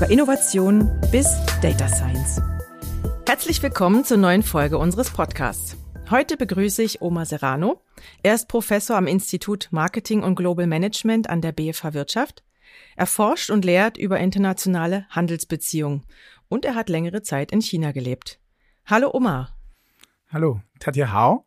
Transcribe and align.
über 0.00 0.10
Innovation 0.10 0.88
bis 1.12 1.26
Data 1.60 1.86
Science. 1.86 2.40
Herzlich 3.26 3.62
willkommen 3.62 4.02
zur 4.02 4.16
neuen 4.16 4.42
Folge 4.42 4.78
unseres 4.78 5.10
Podcasts. 5.10 5.76
Heute 6.08 6.38
begrüße 6.38 6.82
ich 6.82 7.02
Omar 7.02 7.26
Serrano. 7.26 7.82
Er 8.22 8.34
ist 8.34 8.48
Professor 8.48 8.96
am 8.96 9.06
Institut 9.06 9.68
Marketing 9.72 10.22
und 10.22 10.36
Global 10.36 10.66
Management 10.66 11.28
an 11.28 11.42
der 11.42 11.52
BFH 11.52 11.92
Wirtschaft. 11.92 12.42
Er 12.96 13.04
forscht 13.04 13.50
und 13.50 13.66
lehrt 13.66 13.98
über 13.98 14.18
internationale 14.18 15.04
Handelsbeziehungen 15.10 16.06
und 16.48 16.64
er 16.64 16.76
hat 16.76 16.88
längere 16.88 17.20
Zeit 17.20 17.52
in 17.52 17.60
China 17.60 17.92
gelebt. 17.92 18.40
Hallo 18.86 19.10
Omar. 19.12 19.54
Hallo, 20.30 20.62
Tatja 20.78 21.12
Hao. 21.12 21.44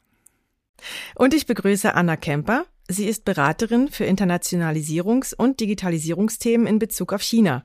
Und 1.16 1.34
ich 1.34 1.48
begrüße 1.48 1.96
Anna 1.96 2.18
Kemper. 2.18 2.68
Sie 2.88 3.08
ist 3.08 3.26
Beraterin 3.26 3.90
für 3.90 4.04
Internationalisierungs- 4.04 5.34
und 5.34 5.60
Digitalisierungsthemen 5.60 6.68
in 6.68 6.78
Bezug 6.78 7.14
auf 7.14 7.24
China. 7.24 7.64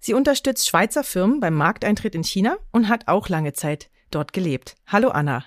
Sie 0.00 0.14
unterstützt 0.14 0.68
Schweizer 0.68 1.02
Firmen 1.02 1.40
beim 1.40 1.54
Markteintritt 1.54 2.14
in 2.14 2.22
China 2.22 2.56
und 2.72 2.88
hat 2.88 3.08
auch 3.08 3.28
lange 3.28 3.52
Zeit 3.52 3.90
dort 4.10 4.32
gelebt. 4.32 4.76
Hallo 4.86 5.08
Anna. 5.08 5.44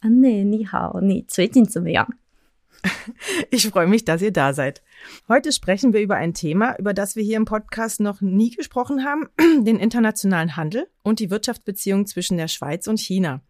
Anne, 0.00 0.44
ni 0.44 0.68
hao, 0.70 1.00
ni 1.00 1.26
Ich 3.50 3.68
freue 3.68 3.86
mich, 3.86 4.04
dass 4.04 4.22
ihr 4.22 4.32
da 4.32 4.52
seid. 4.52 4.82
Heute 5.26 5.52
sprechen 5.52 5.92
wir 5.92 6.02
über 6.02 6.16
ein 6.16 6.34
Thema, 6.34 6.78
über 6.78 6.94
das 6.94 7.16
wir 7.16 7.22
hier 7.22 7.38
im 7.38 7.46
Podcast 7.46 8.00
noch 8.00 8.20
nie 8.20 8.50
gesprochen 8.50 9.04
haben, 9.04 9.28
den 9.64 9.78
internationalen 9.78 10.56
Handel 10.56 10.88
und 11.02 11.18
die 11.18 11.30
Wirtschaftsbeziehungen 11.30 12.06
zwischen 12.06 12.36
der 12.36 12.48
Schweiz 12.48 12.86
und 12.86 13.00
China. 13.00 13.40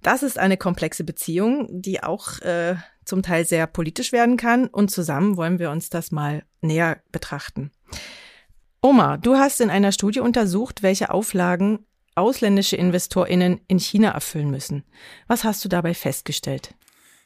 Das 0.00 0.22
ist 0.22 0.38
eine 0.38 0.56
komplexe 0.56 1.04
Beziehung, 1.04 1.82
die 1.82 2.02
auch 2.02 2.40
äh, 2.40 2.76
zum 3.04 3.22
Teil 3.22 3.44
sehr 3.44 3.66
politisch 3.66 4.12
werden 4.12 4.36
kann 4.36 4.68
und 4.68 4.90
zusammen 4.90 5.36
wollen 5.36 5.58
wir 5.58 5.70
uns 5.70 5.90
das 5.90 6.12
mal 6.12 6.44
näher 6.60 7.02
betrachten. 7.10 7.72
Oma, 8.86 9.16
du 9.16 9.34
hast 9.34 9.60
in 9.60 9.68
einer 9.68 9.90
Studie 9.90 10.20
untersucht, 10.20 10.84
welche 10.84 11.10
Auflagen 11.10 11.80
ausländische 12.14 12.76
InvestorInnen 12.76 13.60
in 13.66 13.80
China 13.80 14.10
erfüllen 14.10 14.48
müssen. 14.48 14.84
Was 15.26 15.42
hast 15.42 15.64
du 15.64 15.68
dabei 15.68 15.92
festgestellt? 15.92 16.72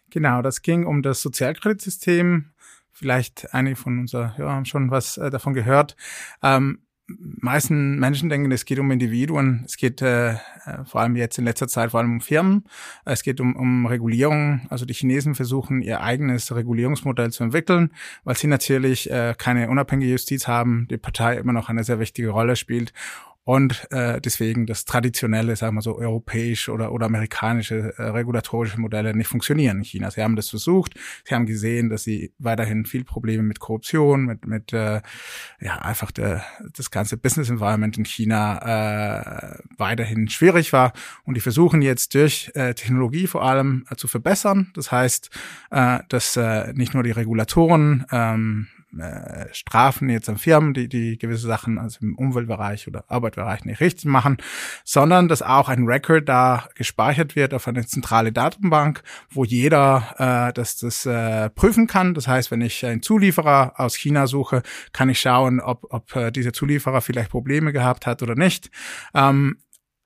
Genau, 0.09 0.41
das 0.41 0.63
ging 0.63 0.87
um 0.87 1.03
das 1.03 1.21
Sozialkreditsystem. 1.21 2.47
Vielleicht 2.93 3.53
einige 3.53 3.77
von 3.77 3.99
unseren 3.99 4.39
Hörern 4.39 4.55
haben 4.55 4.65
schon 4.65 4.91
was 4.91 5.19
äh, 5.19 5.29
davon 5.29 5.53
gehört. 5.53 5.97
Ähm, 6.43 6.79
meisten 7.19 7.99
Menschen 7.99 8.29
denken, 8.29 8.51
es 8.53 8.65
geht 8.65 8.79
um 8.79 8.91
Individuen. 8.91 9.63
Es 9.65 9.77
geht 9.77 10.03
äh, 10.03 10.33
äh, 10.33 10.37
vor 10.85 11.01
allem 11.01 11.17
jetzt 11.17 11.39
in 11.39 11.45
letzter 11.45 11.69
Zeit 11.69 11.91
vor 11.91 12.01
allem 12.01 12.13
um 12.15 12.21
Firmen. 12.21 12.65
Es 13.05 13.23
geht 13.23 13.41
um, 13.41 13.57
um 13.57 13.87
Regulierung. 13.87 14.67
Also 14.69 14.85
die 14.85 14.95
Chinesen 14.95 15.35
versuchen 15.35 15.83
ihr 15.83 16.01
eigenes 16.01 16.55
Regulierungsmodell 16.55 17.31
zu 17.31 17.45
entwickeln, 17.45 17.91
weil 18.25 18.37
sie 18.37 18.47
natürlich 18.47 19.11
äh, 19.11 19.35
keine 19.37 19.71
unabhängige 19.71 20.13
Justiz 20.13 20.47
haben, 20.47 20.87
die 20.91 20.99
Partei 20.99 21.37
immer 21.37 21.53
noch 21.53 21.69
eine 21.69 21.85
sehr 21.85 21.99
wichtige 21.99 22.31
Rolle 22.31 22.57
spielt 22.57 22.93
und 23.51 23.91
äh, 23.91 24.21
deswegen 24.21 24.65
das 24.67 24.85
traditionelle, 24.85 25.57
sagen 25.57 25.75
wir 25.75 25.83
so, 25.83 25.99
europäische 25.99 26.71
oder, 26.71 26.93
oder 26.93 27.07
amerikanische 27.07 27.93
äh, 27.99 28.03
regulatorische 28.03 28.79
Modelle 28.79 29.13
nicht 29.13 29.27
funktionieren 29.27 29.79
in 29.79 29.83
China. 29.83 30.09
Sie 30.13 30.23
haben 30.23 30.37
das 30.37 30.51
versucht, 30.51 30.95
sie 31.25 31.35
haben 31.35 31.47
gesehen, 31.47 31.89
dass 31.89 32.05
sie 32.05 32.33
weiterhin 32.39 32.87
viel 32.87 33.03
Probleme 33.03 33.43
mit 33.43 33.59
Korruption, 33.59 34.25
mit, 34.25 34.47
mit 34.47 34.73
äh, 34.73 35.03
ja, 35.61 35.79
einfach 35.79 36.13
der, 36.13 36.45
das 36.77 36.93
ganze 36.93 37.17
Business 37.17 37.51
Environment 37.51 37.99
in 37.99 38.05
China 38.05 39.57
äh, 39.57 39.59
weiterhin 39.77 40.29
schwierig 40.29 40.73
war. 40.73 40.93
Und 41.25 41.35
die 41.35 41.41
versuchen 41.41 41.83
jetzt 41.83 42.15
durch 42.15 42.53
äh, 42.55 42.75
Technologie 42.75 43.27
vor 43.27 43.43
allem 43.43 43.85
äh, 43.91 43.97
zu 43.97 44.07
verbessern. 44.07 44.71
Das 44.75 44.93
heißt, 44.93 45.29
äh, 45.73 45.99
dass 46.09 46.37
äh, 46.37 46.73
nicht 46.75 46.95
nur 46.95 47.03
die 47.03 47.11
Regulatoren 47.11 48.07
ähm, 48.13 48.69
äh, 48.99 49.47
Strafen 49.53 50.09
jetzt 50.09 50.29
an 50.29 50.37
Firmen, 50.37 50.75
die, 50.75 50.89
die 50.89 51.19
gewisse 51.19 51.47
Sachen 51.47 51.79
also 51.79 51.99
im 52.03 52.17
Umweltbereich 52.17 52.89
oder 52.89 53.05
Arbeitsbereich 53.09 53.65
nicht 53.65 53.81
richtig 53.81 54.07
machen, 54.07 54.39
sondern 54.85 55.29
dass 55.29 55.43
auch 55.43 55.69
ein 55.69 55.85
Record 55.85 56.29
da 56.29 56.69
gespeichert 56.75 57.37
wird 57.37 57.55
auf 57.55 57.69
eine 57.69 57.87
zentrale 57.87 58.33
Datenbank, 58.33 59.03
wo 59.31 59.45
jeder 59.45 60.49
äh, 60.49 60.53
das, 60.53 60.79
das 60.79 61.07
äh, 61.07 61.51
prüfen 61.51 61.87
kann. 61.87 62.15
Das 62.15 62.27
heißt, 62.27 62.51
wenn 62.51 62.61
ich 62.61 62.85
einen 62.85 63.03
Zulieferer 63.03 63.75
aus 63.77 63.95
China 63.97 64.27
suche, 64.27 64.63
kann 64.93 65.09
ich 65.09 65.21
schauen, 65.21 65.61
ob, 65.61 65.87
ob 65.91 66.15
äh, 66.17 66.31
dieser 66.31 66.53
Zulieferer 66.53 67.01
vielleicht 67.01 67.31
Probleme 67.31 67.73
gehabt 67.73 68.07
hat 68.07 68.23
oder 68.23 68.35
nicht. 68.35 68.71
Ähm, 69.15 69.59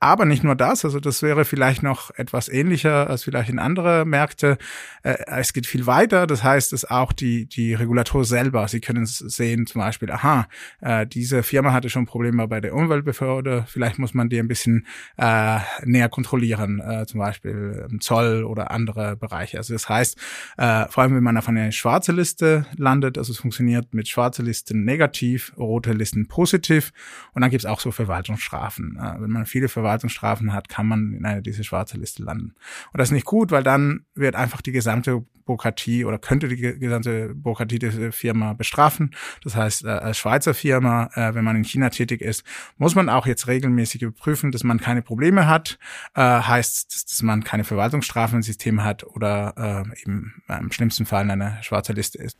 aber 0.05 0.25
nicht 0.25 0.43
nur 0.43 0.55
das, 0.55 0.85
also 0.85 0.99
das 0.99 1.23
wäre 1.23 1.45
vielleicht 1.45 1.81
noch 1.81 2.11
etwas 2.11 2.47
ähnlicher 2.47 3.09
als 3.09 3.23
vielleicht 3.23 3.49
in 3.49 3.57
andere 3.57 4.05
Märkte. 4.05 4.59
Äh, 5.01 5.15
es 5.25 5.51
geht 5.51 5.65
viel 5.65 5.87
weiter, 5.87 6.27
das 6.27 6.43
heißt, 6.43 6.73
dass 6.73 6.85
auch 6.85 7.11
die, 7.11 7.47
die 7.47 7.73
Regulator 7.73 8.23
selber, 8.23 8.67
sie 8.67 8.81
können 8.81 9.07
sehen 9.07 9.65
zum 9.65 9.81
Beispiel, 9.81 10.11
aha, 10.11 10.47
äh, 10.81 11.07
diese 11.07 11.41
Firma 11.41 11.73
hatte 11.73 11.89
schon 11.89 12.05
Probleme 12.05 12.47
bei 12.47 12.61
der 12.61 12.75
Umweltbehörde, 12.75 13.65
vielleicht 13.67 13.97
muss 13.97 14.13
man 14.13 14.29
die 14.29 14.37
ein 14.37 14.47
bisschen 14.47 14.85
äh, 15.17 15.57
näher 15.83 16.09
kontrollieren, 16.09 16.81
äh, 16.81 17.07
zum 17.07 17.19
Beispiel 17.19 17.87
im 17.89 17.99
Zoll 17.99 18.43
oder 18.43 18.69
andere 18.69 19.15
Bereiche. 19.15 19.57
Also 19.57 19.73
das 19.73 19.89
heißt, 19.89 20.19
äh, 20.57 20.85
vor 20.89 21.01
allem 21.01 21.15
wenn 21.15 21.23
man 21.23 21.37
auf 21.37 21.49
eine 21.49 21.71
schwarze 21.71 22.11
Liste 22.11 22.67
landet, 22.77 23.17
also 23.17 23.31
es 23.31 23.39
funktioniert 23.39 23.95
mit 23.95 24.07
schwarze 24.07 24.43
Listen 24.43 24.85
negativ, 24.85 25.51
rote 25.57 25.93
Listen 25.93 26.27
positiv 26.27 26.93
und 27.33 27.41
dann 27.41 27.49
gibt 27.49 27.63
es 27.63 27.65
auch 27.65 27.79
so 27.79 27.89
Verwaltungsstrafen. 27.89 28.99
Äh, 29.01 29.21
wenn 29.21 29.31
man 29.31 29.47
viele 29.47 29.67
Verwaltungsstrafen 29.67 29.94
Verwaltungsstrafen 29.95 30.53
hat, 30.53 30.69
kann 30.69 30.87
man 30.87 31.13
in 31.13 31.25
eine 31.25 31.41
diese 31.41 31.63
schwarze 31.63 31.97
Liste 31.97 32.23
landen. 32.23 32.55
Und 32.91 32.99
das 32.99 33.09
ist 33.09 33.13
nicht 33.13 33.25
gut, 33.25 33.51
weil 33.51 33.63
dann 33.63 34.05
wird 34.13 34.35
einfach 34.35 34.61
die 34.61 34.71
gesamte 34.71 35.25
Bürokratie 35.45 36.05
oder 36.05 36.17
könnte 36.17 36.47
die 36.47 36.57
gesamte 36.57 37.33
Bürokratie 37.33 37.79
der 37.79 38.11
Firma 38.11 38.53
bestrafen. 38.53 39.11
Das 39.43 39.55
heißt, 39.55 39.85
äh, 39.85 39.89
als 39.89 40.17
Schweizer 40.17 40.53
Firma, 40.53 41.09
äh, 41.13 41.33
wenn 41.35 41.43
man 41.43 41.55
in 41.55 41.63
China 41.63 41.89
tätig 41.89 42.21
ist, 42.21 42.43
muss 42.77 42.95
man 42.95 43.09
auch 43.09 43.27
jetzt 43.27 43.47
regelmäßig 43.47 44.01
überprüfen, 44.01 44.51
dass 44.51 44.63
man 44.63 44.79
keine 44.79 45.01
Probleme 45.01 45.47
hat. 45.47 45.77
Äh, 46.15 46.21
heißt, 46.21 47.09
dass 47.09 47.21
man 47.21 47.43
keine 47.43 47.63
Verwaltungsstrafen 47.63 48.37
im 48.37 48.43
System 48.43 48.83
hat 48.83 49.03
oder 49.03 49.85
eben 50.01 50.41
im 50.47 50.71
schlimmsten 50.71 51.05
Fall 51.05 51.23
in 51.23 51.31
einer 51.31 51.61
schwarzen 51.63 51.95
Liste 51.95 52.17
ist. 52.17 52.37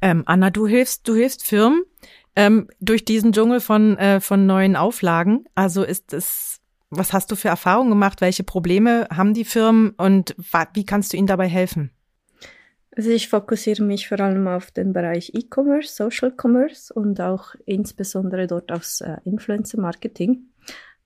Ähm, 0.00 0.22
Anna, 0.26 0.50
du 0.50 0.66
hilfst, 0.66 1.06
du 1.08 1.14
hilfst 1.14 1.44
Firmen, 1.44 1.82
ähm, 2.38 2.68
durch 2.78 3.04
diesen 3.04 3.32
Dschungel 3.32 3.58
von, 3.58 3.98
äh, 3.98 4.20
von 4.20 4.46
neuen 4.46 4.76
Auflagen. 4.76 5.44
Also 5.56 5.82
ist 5.82 6.12
es, 6.12 6.60
was 6.88 7.12
hast 7.12 7.32
du 7.32 7.36
für 7.36 7.48
Erfahrungen 7.48 7.90
gemacht? 7.90 8.20
Welche 8.20 8.44
Probleme 8.44 9.08
haben 9.10 9.34
die 9.34 9.44
Firmen 9.44 9.90
und 9.98 10.36
wie 10.72 10.86
kannst 10.86 11.12
du 11.12 11.16
ihnen 11.16 11.26
dabei 11.26 11.48
helfen? 11.48 11.90
Also 12.96 13.10
ich 13.10 13.28
fokussiere 13.28 13.82
mich 13.82 14.06
vor 14.06 14.20
allem 14.20 14.46
auf 14.46 14.70
den 14.70 14.92
Bereich 14.92 15.32
E-Commerce, 15.34 15.92
Social 15.92 16.32
Commerce 16.40 16.94
und 16.94 17.20
auch 17.20 17.56
insbesondere 17.66 18.46
dort 18.46 18.70
aufs 18.70 19.00
äh, 19.00 19.16
Influencer 19.24 19.80
Marketing. 19.80 20.44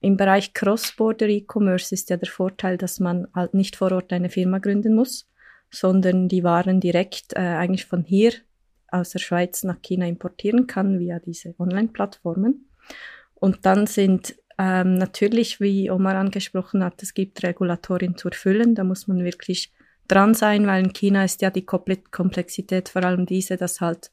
Im 0.01 0.17
Bereich 0.17 0.53
Cross-Border 0.53 1.29
E-Commerce 1.29 1.95
ist 1.95 2.11
ja 2.11 2.17
der 2.17 2.29
Vorteil, 2.29 2.77
dass 2.77 2.99
man 2.99 3.27
halt 3.33 3.55
nicht 3.55 3.75
vor 3.75 3.91
Ort 3.91 4.13
eine 4.13 4.29
Firma 4.29 4.59
gründen 4.59 4.93
muss, 4.93 5.27
sondern 5.71 6.29
die 6.29 6.43
Waren 6.43 6.79
direkt 6.79 7.33
äh, 7.33 7.39
eigentlich 7.39 7.85
von 7.87 8.03
hier 8.03 8.33
aus 8.93 9.09
der 9.09 9.19
Schweiz 9.19 9.63
nach 9.63 9.81
China 9.81 10.07
importieren 10.07 10.67
kann 10.67 10.99
via 10.99 11.19
diese 11.19 11.55
Online-Plattformen. 11.59 12.69
Und 13.35 13.65
dann 13.65 13.87
sind 13.87 14.35
ähm, 14.57 14.95
natürlich, 14.95 15.59
wie 15.59 15.89
Omar 15.89 16.15
angesprochen 16.15 16.83
hat, 16.83 17.01
es 17.01 17.13
gibt 17.13 17.43
Regulatorien 17.43 18.17
zu 18.17 18.29
erfüllen. 18.29 18.75
Da 18.75 18.83
muss 18.83 19.07
man 19.07 19.23
wirklich 19.23 19.71
dran 20.07 20.33
sein, 20.33 20.67
weil 20.67 20.83
in 20.83 20.93
China 20.93 21.23
ist 21.23 21.41
ja 21.41 21.49
die 21.49 21.65
Komplexität 21.65 22.89
vor 22.89 23.03
allem 23.03 23.25
diese, 23.25 23.57
dass 23.57 23.81
halt 23.81 24.11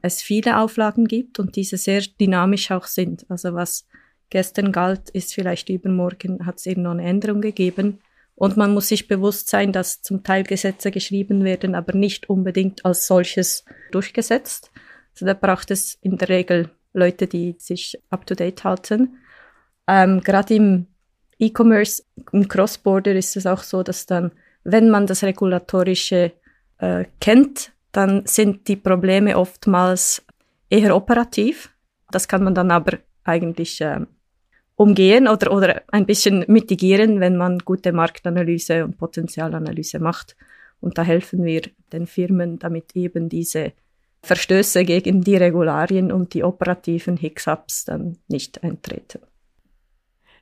es 0.00 0.22
viele 0.22 0.58
Auflagen 0.58 1.06
gibt 1.06 1.38
und 1.38 1.56
diese 1.56 1.76
sehr 1.76 2.02
dynamisch 2.20 2.70
auch 2.70 2.86
sind. 2.86 3.26
Also 3.28 3.54
was 3.54 3.86
gestern 4.30 4.72
galt, 4.72 5.10
ist 5.10 5.34
vielleicht 5.34 5.68
übermorgen, 5.68 6.44
hat 6.46 6.58
es 6.58 6.66
eben 6.66 6.82
noch 6.82 6.92
eine 6.92 7.04
Änderung 7.04 7.40
gegeben. 7.40 8.00
Und 8.36 8.56
man 8.56 8.74
muss 8.74 8.88
sich 8.88 9.06
bewusst 9.06 9.48
sein, 9.48 9.72
dass 9.72 10.02
zum 10.02 10.24
Teil 10.24 10.42
Gesetze 10.42 10.90
geschrieben 10.90 11.44
werden, 11.44 11.74
aber 11.74 11.92
nicht 11.92 12.28
unbedingt 12.28 12.84
als 12.84 13.06
solches 13.06 13.64
durchgesetzt. 13.92 14.70
Also 15.14 15.26
da 15.26 15.34
braucht 15.34 15.70
es 15.70 15.98
in 16.00 16.18
der 16.18 16.28
Regel 16.28 16.70
Leute, 16.92 17.26
die 17.26 17.54
sich 17.58 18.00
up-to-date 18.10 18.64
halten. 18.64 19.18
Ähm, 19.86 20.20
Gerade 20.20 20.54
im 20.54 20.86
E-Commerce, 21.38 22.04
im 22.32 22.48
Cross-Border 22.48 23.12
ist 23.12 23.36
es 23.36 23.46
auch 23.46 23.62
so, 23.62 23.82
dass 23.82 24.06
dann, 24.06 24.32
wenn 24.64 24.90
man 24.90 25.06
das 25.06 25.22
Regulatorische 25.22 26.32
äh, 26.78 27.04
kennt, 27.20 27.72
dann 27.92 28.26
sind 28.26 28.66
die 28.66 28.76
Probleme 28.76 29.36
oftmals 29.36 30.24
eher 30.68 30.96
operativ. 30.96 31.70
Das 32.10 32.26
kann 32.26 32.42
man 32.42 32.54
dann 32.54 32.70
aber 32.70 32.98
eigentlich 33.24 33.80
äh, 33.80 34.00
umgehen 34.76 35.28
oder, 35.28 35.52
oder 35.52 35.82
ein 35.88 36.06
bisschen 36.06 36.44
mitigieren, 36.48 37.20
wenn 37.20 37.36
man 37.36 37.58
gute 37.58 37.92
Marktanalyse 37.92 38.84
und 38.84 38.98
Potenzialanalyse 38.98 39.98
macht. 39.98 40.36
Und 40.80 40.98
da 40.98 41.02
helfen 41.02 41.44
wir 41.44 41.62
den 41.92 42.06
Firmen, 42.06 42.58
damit 42.58 42.94
eben 42.94 43.28
diese 43.28 43.72
Verstöße 44.22 44.84
gegen 44.84 45.20
die 45.20 45.36
Regularien 45.36 46.10
und 46.10 46.34
die 46.34 46.44
operativen 46.44 47.16
Hiccups 47.16 47.84
dann 47.84 48.18
nicht 48.28 48.62
eintreten. 48.62 49.20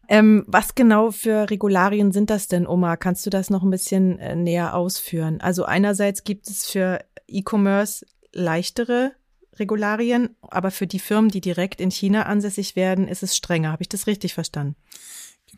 Ähm, 0.09 0.45
was 0.47 0.75
genau 0.75 1.11
für 1.11 1.49
Regularien 1.51 2.13
sind 2.13 2.31
das 2.31 2.49
denn, 2.49 2.67
Oma? 2.67 2.97
Kannst 2.97 3.25
du 3.27 3.31
das 3.31 3.51
noch 3.51 3.63
ein 3.63 3.71
bisschen 3.71 4.19
äh, 4.19 4.37
näher 4.37 4.75
ausführen? 4.75 5.41
Also 5.41 5.65
einerseits 5.65 6.25
gibt 6.25 6.49
es 6.49 6.67
für 6.67 7.01
E-Commerce 7.29 8.05
leichtere 8.33 9.13
Regularien, 9.59 10.37
aber 10.43 10.71
für 10.71 10.87
die 10.87 10.99
Firmen, 10.99 11.31
die 11.31 11.41
direkt 11.41 11.81
in 11.81 11.91
China 11.91 12.23
ansässig 12.23 12.77
werden, 12.77 13.09
ist 13.09 13.23
es 13.23 13.37
strenger. 13.37 13.73
Habe 13.73 13.83
ich 13.83 13.89
das 13.89 14.07
richtig 14.07 14.35
verstanden? 14.35 14.77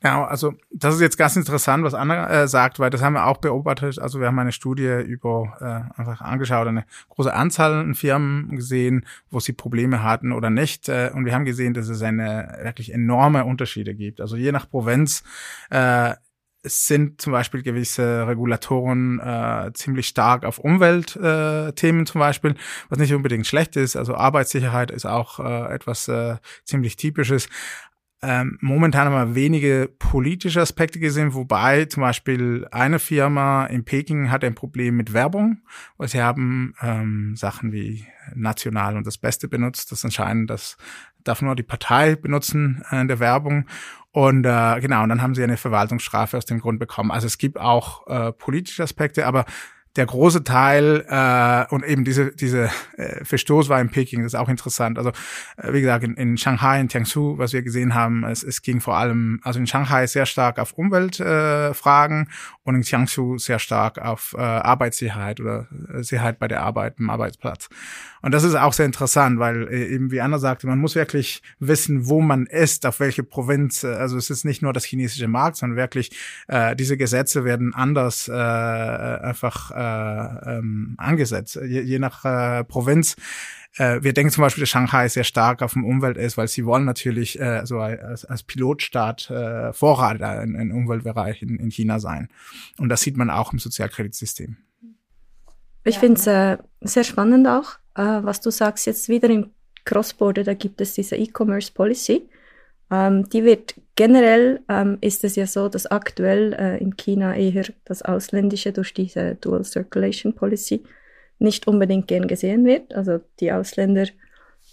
Genau, 0.01 0.25
also 0.25 0.55
das 0.73 0.97
ist 0.97 1.01
jetzt 1.01 1.17
ganz 1.17 1.37
interessant, 1.37 1.85
was 1.85 1.95
Anna 1.95 2.29
äh, 2.29 2.49
sagt, 2.49 2.81
weil 2.81 2.91
das 2.91 3.01
haben 3.01 3.13
wir 3.13 3.27
auch 3.27 3.37
beobachtet. 3.37 4.01
Also 4.01 4.19
wir 4.19 4.27
haben 4.27 4.39
eine 4.39 4.51
Studie 4.51 5.01
über 5.01 5.57
äh, 5.61 6.01
einfach 6.01 6.21
angeschaut, 6.21 6.67
eine 6.67 6.85
große 7.11 7.33
Anzahl 7.33 7.73
an 7.73 7.95
Firmen 7.95 8.57
gesehen, 8.57 9.07
wo 9.31 9.39
sie 9.39 9.53
Probleme 9.53 10.03
hatten 10.03 10.33
oder 10.33 10.51
nicht. 10.51 10.89
Äh, 10.89 11.11
und 11.15 11.25
wir 11.25 11.33
haben 11.33 11.45
gesehen, 11.45 11.75
dass 11.75 11.89
es 11.89 12.03
eine 12.03 12.59
wirklich 12.63 12.93
enorme 12.93 13.45
Unterschiede 13.45 13.95
gibt. 13.95 14.21
Also 14.21 14.37
je 14.37 14.51
nach 14.51 14.69
Provinz 14.69 15.23
äh, 15.71 16.15
es 16.65 16.87
sind 16.87 17.21
zum 17.21 17.33
Beispiel 17.33 17.63
gewisse 17.63 18.27
Regulatoren 18.27 19.21
äh, 19.21 19.71
ziemlich 19.75 20.09
stark 20.09 20.45
auf 20.45 20.59
Umweltthemen 20.59 22.03
äh, 22.03 22.05
zum 22.05 22.19
Beispiel, 22.19 22.55
was 22.89 22.99
nicht 22.99 23.13
unbedingt 23.13 23.47
schlecht 23.47 23.77
ist. 23.77 23.97
Also 23.97 24.15
Arbeitssicherheit 24.15 24.91
ist 24.91 25.05
auch 25.05 25.41
äh, 25.41 25.75
etwas 25.75 26.09
äh, 26.09 26.37
ziemlich 26.65 26.97
typisches. 26.97 27.49
Ähm, 28.23 28.57
momentan 28.63 29.09
haben 29.09 29.31
wir 29.31 29.35
wenige 29.35 29.91
politische 29.99 30.63
Aspekte 30.63 30.99
gesehen, 30.99 31.35
wobei 31.35 31.85
zum 31.85 32.01
Beispiel 32.01 32.67
eine 32.71 32.99
Firma 32.99 33.67
in 33.67 33.85
Peking 33.85 34.31
hat 34.31 34.45
ein 34.45 34.55
Problem 34.55 34.97
mit 34.97 35.13
Werbung, 35.13 35.59
weil 35.99 36.09
sie 36.09 36.23
haben 36.23 36.75
ähm, 36.81 37.37
Sachen 37.37 37.73
wie 37.73 38.07
national 38.35 38.97
und 38.97 39.07
das 39.07 39.19
Beste 39.19 39.47
benutzt. 39.47 39.93
Das 39.93 40.07
anscheinend, 40.07 40.49
das 40.49 40.79
darf 41.25 41.43
nur 41.43 41.57
die 41.57 41.63
Partei 41.63 42.17
benutzen 42.17 42.85
äh, 42.91 43.01
in 43.01 43.09
der 43.09 43.21
Werbung. 43.21 43.67
Und 44.13 44.45
äh, 44.45 44.81
genau, 44.81 45.03
und 45.03 45.09
dann 45.09 45.23
haben 45.23 45.35
sie 45.35 45.43
eine 45.43 45.57
Verwaltungsstrafe 45.57 46.37
aus 46.37 46.45
dem 46.45 46.61
Grund 46.61 46.79
bekommen. 46.79 47.11
Also 47.11 47.27
es 47.27 47.37
gibt 47.37 47.59
auch 47.59 48.07
äh, 48.07 48.33
politische 48.33 48.85
Aspekte, 48.85 49.27
aber 49.27 49.45
der 49.97 50.07
große 50.07 50.43
Teil 50.43 51.05
äh, 51.09 51.73
und 51.73 51.85
eben 51.85 52.05
diese 52.05 52.33
diese 52.33 52.71
äh, 52.97 53.25
Verstoß 53.25 53.69
war 53.69 53.81
in 53.81 53.91
Peking, 53.91 54.23
das 54.23 54.33
ist 54.35 54.39
auch 54.39 54.49
interessant. 54.49 54.99
Also 54.99 55.11
äh, 55.57 55.73
wie 55.73 55.81
gesagt 55.81 56.05
in, 56.05 56.15
in 56.15 56.37
Shanghai, 56.37 56.81
in 56.81 56.89
Jiangsu, 56.89 57.39
was 57.39 57.53
wir 57.53 57.63
gesehen 57.63 57.95
haben, 57.95 58.25
es, 58.25 58.43
es 58.43 58.63
ging 58.63 58.81
vor 58.81 58.97
allem 58.97 59.41
also 59.45 59.61
in 59.61 59.67
Shanghai 59.67 60.07
sehr 60.07 60.27
stark 60.27 60.59
auf 60.59 60.73
Umweltfragen 60.73 62.23
äh, 62.23 62.59
und 62.65 62.75
in 62.75 62.83
Jiangsu 62.83 63.39
sehr 63.39 63.59
stark 63.59 63.99
auf 63.99 64.35
äh, 64.37 64.41
Arbeitssicherheit 64.41 65.41
oder 65.41 65.69
äh, 65.93 66.03
Sicherheit 66.03 66.39
bei 66.39 66.49
der 66.49 66.63
Arbeit 66.63 66.95
im 66.99 67.11
Arbeitsplatz. 67.11 67.69
Und 68.23 68.33
das 68.33 68.43
ist 68.43 68.55
auch 68.55 68.73
sehr 68.73 68.87
interessant, 68.87 69.39
weil 69.39 69.69
äh, 69.69 69.95
eben 69.95 70.11
wie 70.11 70.21
Anna 70.21 70.39
sagte, 70.39 70.67
man 70.67 70.79
muss 70.79 70.95
wirklich 70.95 71.43
wissen, 71.59 72.09
wo 72.09 72.21
man 72.21 72.47
ist, 72.47 72.87
auf 72.87 72.99
welche 72.99 73.23
Provinz. 73.23 73.85
Äh, 73.85 73.89
also 73.89 74.17
es 74.17 74.31
ist 74.31 74.45
nicht 74.45 74.63
nur 74.63 74.73
das 74.73 74.85
chinesische 74.85 75.29
Markt, 75.29 75.59
sondern 75.59 75.77
wirklich 75.77 76.11
äh, 76.49 76.75
diese 76.75 76.97
Gesetze 76.97 77.45
werden 77.45 77.75
anders 77.75 78.27
äh, 78.29 78.33
einfach 78.33 79.71
äh, 79.71 79.84
ähm, 80.47 80.95
angesetzt, 80.99 81.57
je, 81.57 81.81
je 81.81 81.99
nach 81.99 82.25
äh, 82.25 82.65
Provinz 82.65 83.17
äh, 83.77 84.03
wir 84.03 84.13
denken 84.13 84.31
zum 84.31 84.43
Beispiel, 84.43 84.63
dass 84.63 84.69
Shanghai 84.69 85.09
sehr 85.09 85.25
stark 85.25 85.63
auf 85.63 85.73
dem 85.73 85.85
Umwelt 85.85 86.17
ist, 86.17 86.37
weil 86.37 86.49
sie 86.49 86.65
wollen 86.65 86.85
natürlich 86.85 87.41
äh, 87.41 87.63
so 87.65 87.81
als, 87.81 88.25
als 88.25 88.43
Pilotstaat 88.43 89.31
äh, 89.31 89.73
Vorreiter 89.73 90.43
in, 90.43 90.55
in 90.55 90.73
Umweltbereich 90.73 91.43
in, 91.43 91.57
in 91.57 91.71
China 91.71 91.99
sein. 91.99 92.29
Und 92.79 92.89
das 92.89 93.01
sieht 93.01 93.17
man 93.17 93.31
auch 93.31 93.53
im 93.53 93.59
Sozialkreditsystem. 93.59 94.57
Ich 95.85 95.99
finde 95.99 96.21
es 96.21 96.27
äh, 96.27 96.59
sehr 96.81 97.05
spannend 97.05 97.47
auch, 97.47 97.73
äh, 97.95 98.23
was 98.23 98.41
du 98.41 98.51
sagst 98.51 98.87
jetzt 98.87 99.09
wieder 99.09 99.29
im 99.29 99.51
Cross-Border, 99.85 100.45
da 100.45 100.55
gibt 100.55 100.81
es 100.81 100.95
diese 100.95 101.17
E-Commerce 101.17 101.71
Policy. 101.73 102.27
Ähm, 102.95 103.29
die 103.29 103.45
wird 103.45 103.75
generell 103.97 104.61
ähm, 104.69 104.99
ist 105.01 105.25
es 105.25 105.35
ja 105.37 105.47
so, 105.47 105.69
dass 105.69 105.87
aktuell 105.87 106.53
äh, 106.53 106.79
in 106.79 106.97
China 106.97 107.35
eher 107.35 107.65
das 107.85 108.03
Ausländische 108.03 108.73
durch 108.73 108.95
diese 108.95 109.35
Dual 109.37 109.65
Circulation 109.65 110.35
Policy 110.35 110.85
nicht 111.39 111.67
unbedingt 111.67 112.07
gern 112.07 112.29
gesehen 112.29 112.65
wird. 112.65 112.95
Also 112.95 113.21
die 113.41 113.51
Ausländer, 113.53 114.07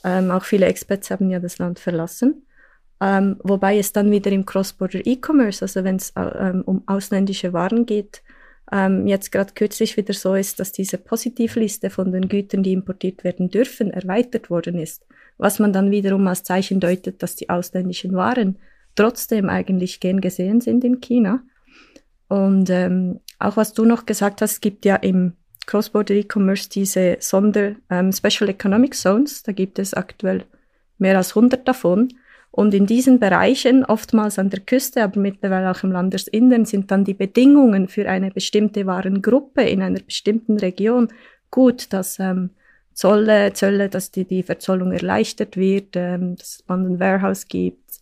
ähm, 0.03 0.29
auch 0.29 0.43
viele 0.43 0.67
Experts 0.67 1.09
haben 1.09 1.31
ja 1.31 1.39
das 1.39 1.57
Land 1.57 1.79
verlassen. 1.79 2.45
Ähm, 3.01 3.37
wobei 3.43 3.79
es 3.79 3.93
dann 3.93 4.11
wieder 4.11 4.31
im 4.31 4.45
Cross-Border 4.45 5.01
E-Commerce, 5.05 5.63
also 5.63 5.83
wenn 5.83 5.95
es 5.95 6.13
ähm, 6.15 6.61
um 6.65 6.83
ausländische 6.85 7.53
Waren 7.53 7.87
geht, 7.87 8.21
ähm, 8.71 9.07
jetzt 9.07 9.31
gerade 9.31 9.53
kürzlich 9.53 9.97
wieder 9.97 10.13
so 10.13 10.35
ist, 10.35 10.59
dass 10.59 10.71
diese 10.71 10.99
Positivliste 10.99 11.89
von 11.89 12.11
den 12.11 12.29
Gütern, 12.29 12.61
die 12.61 12.73
importiert 12.73 13.23
werden 13.23 13.49
dürfen, 13.49 13.89
erweitert 13.89 14.51
worden 14.51 14.77
ist. 14.77 15.03
Was 15.41 15.57
man 15.57 15.73
dann 15.73 15.89
wiederum 15.89 16.27
als 16.27 16.43
Zeichen 16.43 16.79
deutet, 16.79 17.23
dass 17.23 17.35
die 17.35 17.49
ausländischen 17.49 18.13
Waren 18.13 18.59
trotzdem 18.95 19.49
eigentlich 19.49 19.99
gern 19.99 20.21
gesehen 20.21 20.61
sind 20.61 20.83
in 20.83 21.01
China. 21.01 21.41
Und 22.27 22.69
ähm, 22.69 23.21
auch 23.39 23.57
was 23.57 23.73
du 23.73 23.83
noch 23.83 24.05
gesagt 24.05 24.43
hast, 24.43 24.61
gibt 24.61 24.85
ja 24.85 24.97
im 24.97 25.33
Cross-Border 25.65 26.13
E-Commerce 26.13 26.69
diese 26.69 27.17
Sonder 27.21 27.71
ähm, 27.89 28.11
Special 28.11 28.51
Economic 28.51 28.93
Zones. 28.93 29.41
Da 29.41 29.51
gibt 29.51 29.79
es 29.79 29.95
aktuell 29.95 30.43
mehr 30.99 31.17
als 31.17 31.31
100 31.31 31.67
davon. 31.67 32.09
Und 32.51 32.75
in 32.75 32.85
diesen 32.85 33.19
Bereichen, 33.19 33.83
oftmals 33.83 34.37
an 34.37 34.51
der 34.51 34.59
Küste, 34.59 35.01
aber 35.01 35.19
mittlerweile 35.19 35.71
auch 35.71 35.81
im 35.81 35.91
Landesinneren, 35.91 36.65
sind 36.65 36.91
dann 36.91 37.03
die 37.03 37.15
Bedingungen 37.15 37.87
für 37.87 38.07
eine 38.07 38.29
bestimmte 38.29 38.85
Warengruppe 38.85 39.63
in 39.63 39.81
einer 39.81 40.01
bestimmten 40.01 40.59
Region 40.59 41.07
gut, 41.49 41.91
dass 41.93 42.19
ähm, 42.19 42.51
Zolle, 42.93 43.53
Zölle, 43.53 43.89
dass 43.89 44.11
die, 44.11 44.25
die 44.25 44.43
Verzollung 44.43 44.91
erleichtert 44.91 45.57
wird, 45.57 45.95
ähm, 45.95 46.35
dass 46.35 46.63
man 46.67 46.85
ein 46.85 46.99
Warehouse 46.99 47.47
gibt. 47.47 48.01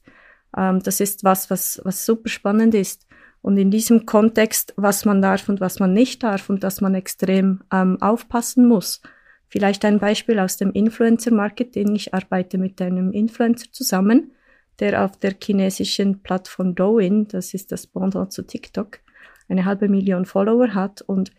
Ähm, 0.57 0.81
das 0.81 0.99
ist 0.99 1.23
was, 1.23 1.49
was, 1.49 1.81
was 1.83 2.05
super 2.05 2.29
spannend 2.29 2.73
ist. 2.73 3.07
Und 3.41 3.57
in 3.57 3.71
diesem 3.71 4.05
Kontext, 4.05 4.73
was 4.75 5.05
man 5.05 5.21
darf 5.21 5.47
und 5.47 5.61
was 5.61 5.79
man 5.79 5.93
nicht 5.93 6.23
darf 6.23 6.49
und 6.49 6.63
dass 6.63 6.81
man 6.81 6.95
extrem 6.95 7.61
ähm, 7.71 8.01
aufpassen 8.01 8.67
muss. 8.67 9.01
Vielleicht 9.47 9.85
ein 9.85 9.99
Beispiel 9.99 10.39
aus 10.39 10.57
dem 10.57 10.71
Influencer-Marketing. 10.71 11.95
Ich 11.95 12.13
arbeite 12.13 12.57
mit 12.57 12.81
einem 12.81 13.11
Influencer 13.11 13.67
zusammen, 13.71 14.33
der 14.79 15.05
auf 15.05 15.17
der 15.17 15.35
chinesischen 15.41 16.21
Plattform 16.21 16.75
Douyin, 16.75 17.27
das 17.27 17.53
ist 17.53 17.71
das 17.71 17.87
Pendant 17.87 18.31
zu 18.31 18.43
TikTok, 18.43 18.99
eine 19.47 19.65
halbe 19.65 19.89
Million 19.89 20.25
Follower 20.25 20.73
hat 20.73 21.01
und 21.01 21.31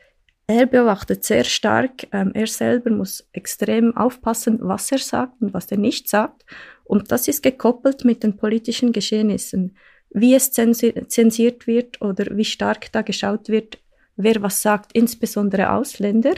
er 0.50 0.66
beobachtet 0.66 1.24
sehr 1.24 1.44
stark, 1.44 2.06
ähm, 2.12 2.32
er 2.34 2.46
selber 2.46 2.90
muss 2.90 3.28
extrem 3.32 3.96
aufpassen, 3.96 4.58
was 4.60 4.90
er 4.92 4.98
sagt 4.98 5.40
und 5.40 5.54
was 5.54 5.70
er 5.70 5.78
nicht 5.78 6.08
sagt. 6.08 6.44
Und 6.84 7.12
das 7.12 7.28
ist 7.28 7.42
gekoppelt 7.42 8.04
mit 8.04 8.22
den 8.22 8.36
politischen 8.36 8.92
Geschehnissen 8.92 9.76
wie 10.10 10.34
es 10.34 10.50
zensiert 10.50 11.66
wird 11.66 12.02
oder 12.02 12.36
wie 12.36 12.44
stark 12.44 12.92
da 12.92 13.02
geschaut 13.02 13.48
wird, 13.48 13.78
wer 14.16 14.42
was 14.42 14.60
sagt, 14.60 14.92
insbesondere 14.92 15.70
Ausländer, 15.70 16.34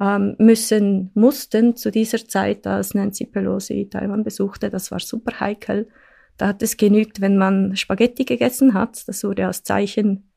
ähm, 0.00 0.36
müssen, 0.38 1.10
mussten 1.14 1.76
zu 1.76 1.90
dieser 1.90 2.26
Zeit, 2.26 2.66
als 2.66 2.94
Nancy 2.94 3.26
Pelosi 3.26 3.88
Taiwan 3.90 4.24
besuchte, 4.24 4.70
das 4.70 4.90
war 4.90 5.00
super 5.00 5.40
heikel, 5.40 5.88
da 6.38 6.48
hat 6.48 6.62
es 6.62 6.76
genügt, 6.76 7.20
wenn 7.20 7.36
man 7.36 7.76
Spaghetti 7.76 8.24
gegessen 8.24 8.72
hat, 8.72 9.06
das 9.06 9.22
wurde 9.24 9.46
als 9.46 9.64
Zeichen 9.64 10.30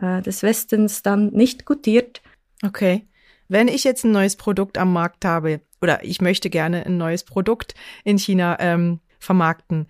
äh, 0.00 0.22
des 0.22 0.42
Westens 0.42 1.02
dann 1.02 1.28
nicht 1.28 1.64
gutiert. 1.64 2.22
Okay. 2.64 3.06
Wenn 3.48 3.68
ich 3.68 3.84
jetzt 3.84 4.04
ein 4.04 4.12
neues 4.12 4.36
Produkt 4.36 4.76
am 4.78 4.92
Markt 4.92 5.24
habe 5.24 5.60
oder 5.80 6.04
ich 6.04 6.20
möchte 6.20 6.50
gerne 6.50 6.84
ein 6.84 6.98
neues 6.98 7.24
Produkt 7.24 7.74
in 8.04 8.18
China 8.18 8.56
ähm, 8.60 9.00
vermarkten, 9.18 9.86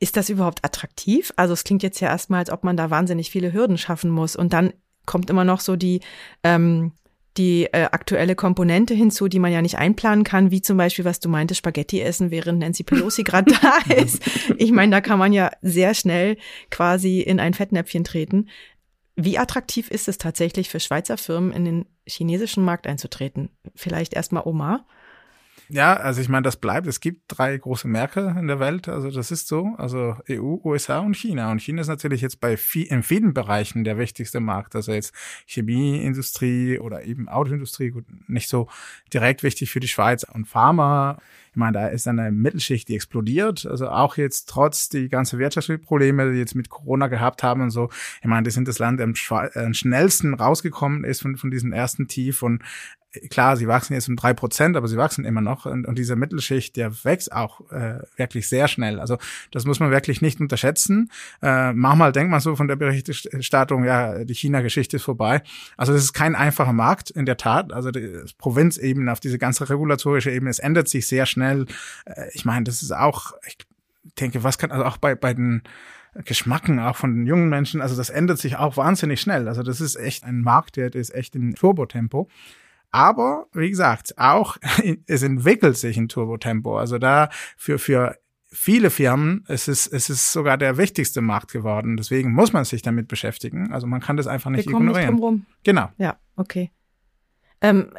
ist 0.00 0.16
das 0.16 0.30
überhaupt 0.30 0.64
attraktiv? 0.64 1.32
Also 1.36 1.52
es 1.52 1.64
klingt 1.64 1.82
jetzt 1.82 2.00
ja 2.00 2.08
erstmal, 2.08 2.40
als 2.40 2.50
ob 2.50 2.64
man 2.64 2.76
da 2.76 2.90
wahnsinnig 2.90 3.30
viele 3.30 3.52
Hürden 3.52 3.78
schaffen 3.78 4.10
muss. 4.10 4.34
Und 4.34 4.52
dann 4.52 4.72
kommt 5.06 5.30
immer 5.30 5.44
noch 5.44 5.60
so 5.60 5.76
die, 5.76 6.00
ähm, 6.42 6.92
die 7.36 7.64
äh, 7.66 7.84
aktuelle 7.92 8.34
Komponente 8.34 8.94
hinzu, 8.94 9.28
die 9.28 9.38
man 9.38 9.52
ja 9.52 9.62
nicht 9.62 9.78
einplanen 9.78 10.24
kann, 10.24 10.50
wie 10.50 10.62
zum 10.62 10.76
Beispiel, 10.76 11.04
was 11.04 11.20
du 11.20 11.28
meintest, 11.28 11.58
Spaghetti 11.58 12.00
essen, 12.00 12.30
während 12.30 12.58
Nancy 12.58 12.82
Pelosi 12.82 13.22
gerade 13.24 13.52
da 13.62 13.94
ist. 13.94 14.22
Ich 14.56 14.72
meine, 14.72 14.90
da 14.90 15.00
kann 15.00 15.18
man 15.18 15.32
ja 15.32 15.50
sehr 15.62 15.94
schnell 15.94 16.36
quasi 16.70 17.20
in 17.20 17.38
ein 17.38 17.54
Fettnäpfchen 17.54 18.04
treten. 18.04 18.48
Wie 19.20 19.36
attraktiv 19.36 19.90
ist 19.90 20.06
es 20.06 20.16
tatsächlich 20.16 20.68
für 20.68 20.78
Schweizer 20.78 21.18
Firmen, 21.18 21.50
in 21.50 21.64
den 21.64 21.86
chinesischen 22.06 22.64
Markt 22.64 22.86
einzutreten? 22.86 23.50
Vielleicht 23.74 24.14
erstmal 24.14 24.44
Omar. 24.46 24.86
Ja, 25.68 25.94
also 25.94 26.20
ich 26.20 26.28
meine, 26.28 26.44
das 26.44 26.56
bleibt. 26.56 26.86
Es 26.86 27.00
gibt 27.00 27.22
drei 27.26 27.58
große 27.58 27.88
Märkte 27.88 28.36
in 28.38 28.46
der 28.46 28.60
Welt. 28.60 28.88
Also 28.88 29.10
das 29.10 29.32
ist 29.32 29.48
so. 29.48 29.74
Also 29.76 30.14
EU, 30.30 30.58
USA 30.64 31.00
und 31.00 31.16
China. 31.16 31.50
Und 31.50 31.60
China 31.60 31.80
ist 31.80 31.88
natürlich 31.88 32.20
jetzt 32.20 32.38
bei 32.40 32.56
viel, 32.56 32.86
in 32.86 33.02
vielen 33.02 33.34
Bereichen 33.34 33.82
der 33.82 33.98
wichtigste 33.98 34.38
Markt. 34.38 34.76
Also 34.76 34.92
jetzt 34.92 35.12
Chemieindustrie 35.46 36.78
oder 36.78 37.02
eben 37.02 37.28
Autoindustrie, 37.28 37.90
gut, 37.90 38.04
nicht 38.28 38.48
so 38.48 38.68
direkt 39.12 39.42
wichtig 39.42 39.72
für 39.72 39.80
die 39.80 39.88
Schweiz. 39.88 40.22
Und 40.22 40.46
Pharma 40.46 41.18
meine, 41.58 41.72
da 41.72 41.88
ist 41.88 42.08
eine 42.08 42.30
Mittelschicht, 42.30 42.88
die 42.88 42.94
explodiert. 42.94 43.66
Also 43.66 43.88
auch 43.88 44.16
jetzt 44.16 44.48
trotz 44.48 44.88
die 44.88 45.08
ganzen 45.08 45.38
Wirtschaftsprobleme, 45.38 46.32
die 46.32 46.38
jetzt 46.38 46.54
mit 46.54 46.70
Corona 46.70 47.08
gehabt 47.08 47.42
haben 47.42 47.60
und 47.60 47.70
so. 47.70 47.90
Ich 48.20 48.26
meine, 48.26 48.44
das 48.44 48.54
sind 48.54 48.68
das 48.68 48.78
Land, 48.78 49.00
am, 49.00 49.14
am 49.54 49.74
schnellsten 49.74 50.34
rausgekommen 50.34 51.04
ist 51.04 51.20
von, 51.20 51.36
von 51.36 51.50
diesem 51.50 51.72
ersten 51.72 52.08
Tief 52.08 52.42
und 52.42 52.62
klar, 53.30 53.56
sie 53.56 53.66
wachsen 53.68 53.94
jetzt 53.94 54.08
um 54.08 54.16
drei 54.16 54.34
Prozent, 54.34 54.76
aber 54.76 54.86
sie 54.88 54.96
wachsen 54.96 55.24
immer 55.24 55.40
noch. 55.40 55.66
Und, 55.66 55.86
und 55.86 55.98
diese 55.98 56.16
Mittelschicht, 56.16 56.76
der 56.76 56.92
wächst 57.04 57.32
auch 57.32 57.60
äh, 57.70 58.00
wirklich 58.16 58.48
sehr 58.48 58.68
schnell. 58.68 59.00
Also 59.00 59.18
das 59.50 59.64
muss 59.64 59.80
man 59.80 59.90
wirklich 59.90 60.20
nicht 60.20 60.40
unterschätzen. 60.40 61.10
Äh, 61.42 61.72
manchmal 61.72 62.12
denkt 62.12 62.30
man 62.30 62.40
so 62.40 62.56
von 62.56 62.68
der 62.68 62.76
Berichterstattung, 62.76 63.84
ja, 63.84 64.24
die 64.24 64.34
China-Geschichte 64.34 64.96
ist 64.96 65.04
vorbei. 65.04 65.42
Also 65.76 65.92
das 65.92 66.02
ist 66.02 66.12
kein 66.12 66.34
einfacher 66.34 66.72
Markt, 66.72 67.10
in 67.10 67.26
der 67.26 67.36
Tat. 67.36 67.72
Also 67.72 67.90
die 67.90 68.20
Provinzebene 68.36 69.10
auf 69.10 69.20
diese 69.20 69.38
ganze 69.38 69.68
regulatorische 69.68 70.30
Ebene, 70.30 70.50
es 70.50 70.58
ändert 70.58 70.88
sich 70.88 71.06
sehr 71.06 71.26
schnell. 71.26 71.66
Äh, 72.04 72.28
ich 72.34 72.44
meine, 72.44 72.64
das 72.64 72.82
ist 72.82 72.92
auch, 72.92 73.32
ich 73.46 73.56
denke, 74.20 74.44
was 74.44 74.58
kann, 74.58 74.70
also 74.70 74.84
auch 74.84 74.98
bei, 74.98 75.14
bei 75.14 75.32
den 75.32 75.62
Geschmacken 76.24 76.78
auch 76.78 76.96
von 76.96 77.14
den 77.14 77.26
jungen 77.26 77.48
Menschen, 77.48 77.80
also 77.80 77.96
das 77.96 78.10
ändert 78.10 78.38
sich 78.38 78.56
auch 78.56 78.76
wahnsinnig 78.76 79.20
schnell. 79.20 79.46
Also 79.48 79.62
das 79.62 79.80
ist 79.80 79.96
echt 79.96 80.24
ein 80.24 80.40
Markt, 80.40 80.76
der, 80.76 80.90
der 80.90 81.00
ist 81.00 81.14
echt 81.14 81.34
in 81.34 81.54
Turbotempo. 81.54 82.28
Aber 82.90 83.46
wie 83.52 83.70
gesagt, 83.70 84.16
auch 84.18 84.56
es 85.06 85.22
entwickelt 85.22 85.76
sich 85.76 85.96
in 85.96 86.08
Turbotempo. 86.08 86.78
Also 86.78 86.98
da 86.98 87.28
für 87.56 87.78
für 87.78 88.16
viele 88.50 88.88
Firmen 88.88 89.44
es 89.46 89.68
ist 89.68 89.86
es 89.88 90.08
ist 90.08 90.32
sogar 90.32 90.56
der 90.56 90.76
wichtigste 90.78 91.20
Markt 91.20 91.52
geworden. 91.52 91.96
Deswegen 91.96 92.32
muss 92.32 92.52
man 92.52 92.64
sich 92.64 92.82
damit 92.82 93.08
beschäftigen. 93.08 93.72
Also 93.72 93.86
man 93.86 94.00
kann 94.00 94.16
das 94.16 94.26
einfach 94.26 94.50
nicht 94.50 94.66
Wir 94.66 94.72
kommen 94.72 94.88
ignorieren. 94.88 95.14
Nicht 95.14 95.20
drum 95.20 95.28
rum. 95.28 95.46
Genau. 95.64 95.90
Ja, 95.98 96.18
okay. 96.36 96.70
Ähm, 97.60 97.90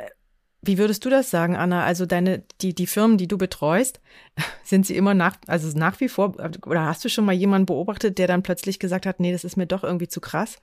wie 0.61 0.77
würdest 0.77 1.05
du 1.05 1.09
das 1.09 1.29
sagen, 1.29 1.55
Anna? 1.55 1.85
Also 1.85 2.05
deine, 2.05 2.43
die, 2.61 2.73
die 2.75 2.87
Firmen, 2.87 3.17
die 3.17 3.27
du 3.27 3.37
betreust, 3.37 4.01
sind 4.63 4.85
sie 4.85 4.97
immer 4.97 5.13
nach, 5.13 5.37
also 5.47 5.77
nach 5.77 5.99
wie 5.99 6.09
vor, 6.09 6.35
oder 6.65 6.85
hast 6.85 7.03
du 7.05 7.09
schon 7.09 7.25
mal 7.25 7.33
jemanden 7.33 7.65
beobachtet, 7.65 8.17
der 8.17 8.27
dann 8.27 8.43
plötzlich 8.43 8.79
gesagt 8.79 9.05
hat, 9.05 9.19
nee, 9.19 9.31
das 9.31 9.43
ist 9.43 9.55
mir 9.55 9.67
doch 9.67 9.83
irgendwie 9.83 10.07
zu 10.07 10.19
krass? 10.19 10.59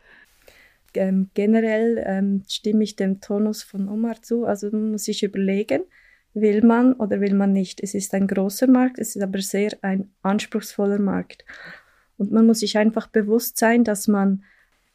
Ähm, 0.96 1.30
generell 1.34 2.02
ähm, 2.06 2.42
stimme 2.48 2.84
ich 2.84 2.96
dem 2.96 3.20
Tonus 3.20 3.62
von 3.62 3.88
Omar 3.88 4.22
zu. 4.22 4.44
Also 4.44 4.70
man 4.70 4.92
muss 4.92 5.04
sich 5.04 5.22
überlegen, 5.22 5.82
will 6.34 6.62
man 6.62 6.92
oder 6.94 7.20
will 7.20 7.34
man 7.34 7.52
nicht. 7.52 7.82
Es 7.82 7.94
ist 7.94 8.14
ein 8.14 8.26
großer 8.26 8.66
Markt, 8.66 8.98
es 8.98 9.16
ist 9.16 9.22
aber 9.22 9.40
sehr 9.40 9.72
ein 9.82 10.10
anspruchsvoller 10.22 10.98
Markt. 10.98 11.44
Und 12.18 12.32
man 12.32 12.46
muss 12.46 12.60
sich 12.60 12.78
einfach 12.78 13.06
bewusst 13.08 13.58
sein, 13.58 13.84
dass 13.84 14.08
man 14.08 14.42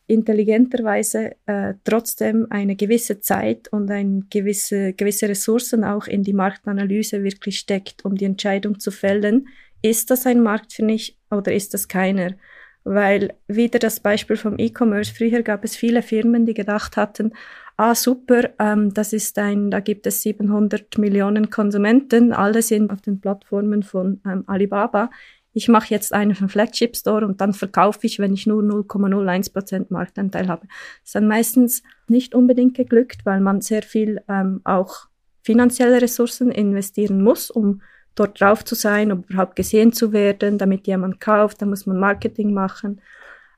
intelligenterweise 0.08 1.36
äh, 1.46 1.76
trotzdem 1.84 2.48
eine 2.50 2.76
gewisse 2.76 3.22
Zeit 3.22 3.70
und 3.70 3.90
ein 3.90 4.28
gewisse, 4.30 4.94
gewisse 4.94 5.30
Ressourcen 5.30 5.84
auch 5.84 6.06
in 6.08 6.24
die 6.24 6.34
Marktanalyse 6.34 7.24
wirklich 7.24 7.60
steckt, 7.60 8.04
um 8.04 8.16
die 8.16 8.26
Entscheidung 8.26 8.80
zu 8.80 8.92
fällen, 8.92 9.48
ist 9.82 10.12
das 10.12 10.26
ein 10.26 10.42
Markt 10.42 10.74
für 10.74 10.84
mich 10.84 11.18
oder 11.30 11.54
ist 11.54 11.74
das 11.74 11.88
keiner? 11.88 12.36
Weil 12.84 13.34
wieder 13.48 13.80
das 13.80 14.00
Beispiel 14.00 14.38
vom 14.38 14.58
E-Commerce. 14.58 15.14
Früher 15.14 15.44
gab 15.44 15.64
es 15.64 15.76
viele 15.76 16.02
Firmen, 16.02 16.46
die 16.46 16.54
gedacht 16.54 16.98
hatten, 16.98 17.34
ah 17.78 17.96
super, 17.96 18.50
ähm, 18.60 18.94
das 18.94 19.14
ist 19.14 19.38
ein, 19.38 19.72
da 19.72 19.80
gibt 19.80 20.06
es 20.08 20.22
700 20.22 20.98
Millionen 20.98 21.50
Konsumenten, 21.50 22.34
alle 22.34 22.62
sind 22.62 22.92
auf 22.92 23.02
den 23.02 23.20
Plattformen 23.20 23.84
von 23.84 24.22
ähm, 24.26 24.44
Alibaba. 24.48 25.10
Ich 25.54 25.68
mache 25.68 25.94
jetzt 25.94 26.14
einen 26.14 26.36
Flagship 26.36 26.96
Store 26.96 27.26
und 27.26 27.42
dann 27.42 27.54
verkaufe 27.54 28.06
ich, 28.08 28.20
wenn 28.20 28.34
ich 28.34 28.48
nur 28.48 28.64
0,01% 28.64 29.88
Marktanteil 29.90 30.48
habe. 30.48 30.68
Das 30.68 31.10
ist 31.10 31.16
dann 31.16 31.28
meistens 31.28 31.84
nicht 32.08 32.34
unbedingt 32.36 32.76
geglückt, 32.76 33.26
weil 33.26 33.42
man 33.42 33.62
sehr 33.62 33.82
viel 33.82 34.22
ähm, 34.30 34.62
auch 34.64 35.08
finanzielle 35.44 36.02
Ressourcen 36.02 36.52
investieren 36.52 37.22
muss, 37.22 37.50
um 37.50 37.82
dort 38.16 38.40
drauf 38.40 38.66
zu 38.66 38.76
sein, 38.76 39.12
um 39.12 39.24
überhaupt 39.28 39.56
gesehen 39.56 39.94
zu 39.94 40.12
werden, 40.14 40.58
damit 40.58 40.88
jemand 40.88 41.20
kauft, 41.20 41.62
da 41.62 41.66
muss 41.66 41.86
man 41.86 42.00
Marketing 42.00 42.54
machen. 42.54 43.02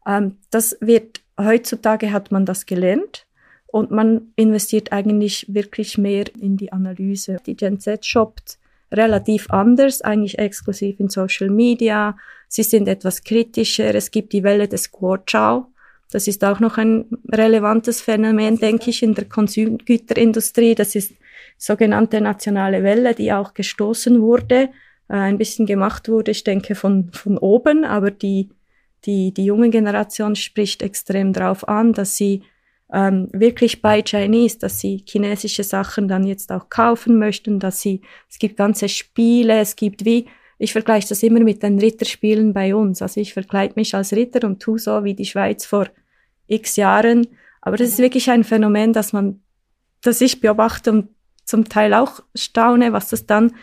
Ähm, 0.08 0.38
das 0.52 0.78
wird, 0.80 1.22
heutzutage 1.40 2.12
hat 2.12 2.32
man 2.32 2.46
das 2.46 2.66
gelernt 2.66 3.26
und 3.68 3.92
man 3.92 4.34
investiert 4.36 4.92
eigentlich 4.92 5.46
wirklich 5.50 5.98
mehr 5.98 6.26
in 6.40 6.58
die 6.58 6.72
Analyse. 6.72 7.38
Die 7.46 7.56
Gen 7.56 7.80
Z 7.80 8.06
shoppt 8.06 8.60
relativ 8.92 9.50
anders, 9.50 10.02
eigentlich 10.02 10.38
exklusiv 10.38 11.00
in 11.00 11.10
Social 11.10 11.50
Media. 11.50 12.16
Sie 12.48 12.64
sind 12.64 12.88
etwas 12.88 13.24
kritischer. 13.24 13.96
Es 13.96 14.12
gibt 14.12 14.34
die 14.34 14.44
Welle 14.44 14.68
des 14.68 14.92
Quo-Ciao. 14.92 15.68
Das 16.12 16.28
ist 16.28 16.44
auch 16.44 16.60
noch 16.60 16.78
ein 16.78 17.06
relevantes 17.32 18.00
Phänomen, 18.00 18.60
denke 18.60 18.92
ich, 18.92 19.02
in 19.02 19.16
der 19.16 19.26
Konsumgüterindustrie. 19.26 20.76
Das 20.76 20.94
ist 20.94 21.14
sogenannte 21.64 22.20
nationale 22.20 22.84
Welle, 22.84 23.16
die 23.16 23.32
auch 23.32 23.54
gestoßen 23.54 24.22
wurde, 24.22 24.70
äh, 25.08 25.16
ein 25.16 25.38
bisschen 25.38 25.66
gemacht 25.66 26.10
wurde, 26.10 26.32
ich 26.32 26.44
denke 26.44 26.76
von, 26.76 27.10
von 27.14 27.38
oben, 27.38 27.86
aber 27.86 28.12
die, 28.12 28.50
die, 29.06 29.34
die 29.34 29.46
junge 29.46 29.70
Generation 29.70 30.36
spricht 30.36 30.82
extrem 30.82 31.32
drauf 31.32 31.66
an, 31.66 31.94
dass 31.94 32.18
sie 32.18 32.44
ähm, 32.92 33.30
wirklich 33.32 33.82
bei 33.82 34.02
Chinese, 34.02 34.60
dass 34.60 34.82
sie 34.82 35.06
chinesische 35.08 35.64
Sachen 35.64 36.10
dann 36.10 36.26
jetzt 36.26 36.52
auch 36.52 36.68
kaufen 36.68 37.18
möchten, 37.18 37.60
dass 37.60 37.80
sie, 37.80 38.02
es 38.30 38.40
gibt 38.40 38.58
ganze 38.58 38.90
Spiele, 38.90 39.60
es 39.60 39.78
gibt 39.78 40.04
wie, 40.04 40.28
ich 40.58 40.74
vergleiche 40.74 41.08
das 41.08 41.24
immer 41.24 41.40
mit 41.40 41.64
den 41.64 41.80
Ritterspielen 41.80 42.52
bei 42.52 42.76
uns. 42.76 43.02
Also 43.02 43.22
ich 43.22 43.34
verkleide 43.34 43.76
mich 43.78 43.96
als 43.96 44.12
Ritter 44.12 44.46
und 44.46 44.62
tu 44.62 44.78
so 44.78 45.06
wie 45.06 45.14
die 45.14 45.26
Schweiz 45.26 45.66
vor 45.66 45.88
x 46.48 46.76
Jahren. 46.76 47.26
Aber 47.62 47.78
das 47.78 47.88
ist 47.88 48.00
wirklich 48.00 48.30
ein 48.30 48.44
Phänomen, 48.44 48.92
dass 48.92 49.14
man, 49.14 49.42
das 50.02 50.20
ich 50.20 50.42
beobachte 50.42 50.92
und 50.92 51.10
zum 51.46 51.70
Teil 51.70 51.94
auch 51.94 52.22
staune, 52.36 52.94
was 52.94 53.10
das 53.10 53.26
dann 53.26 53.54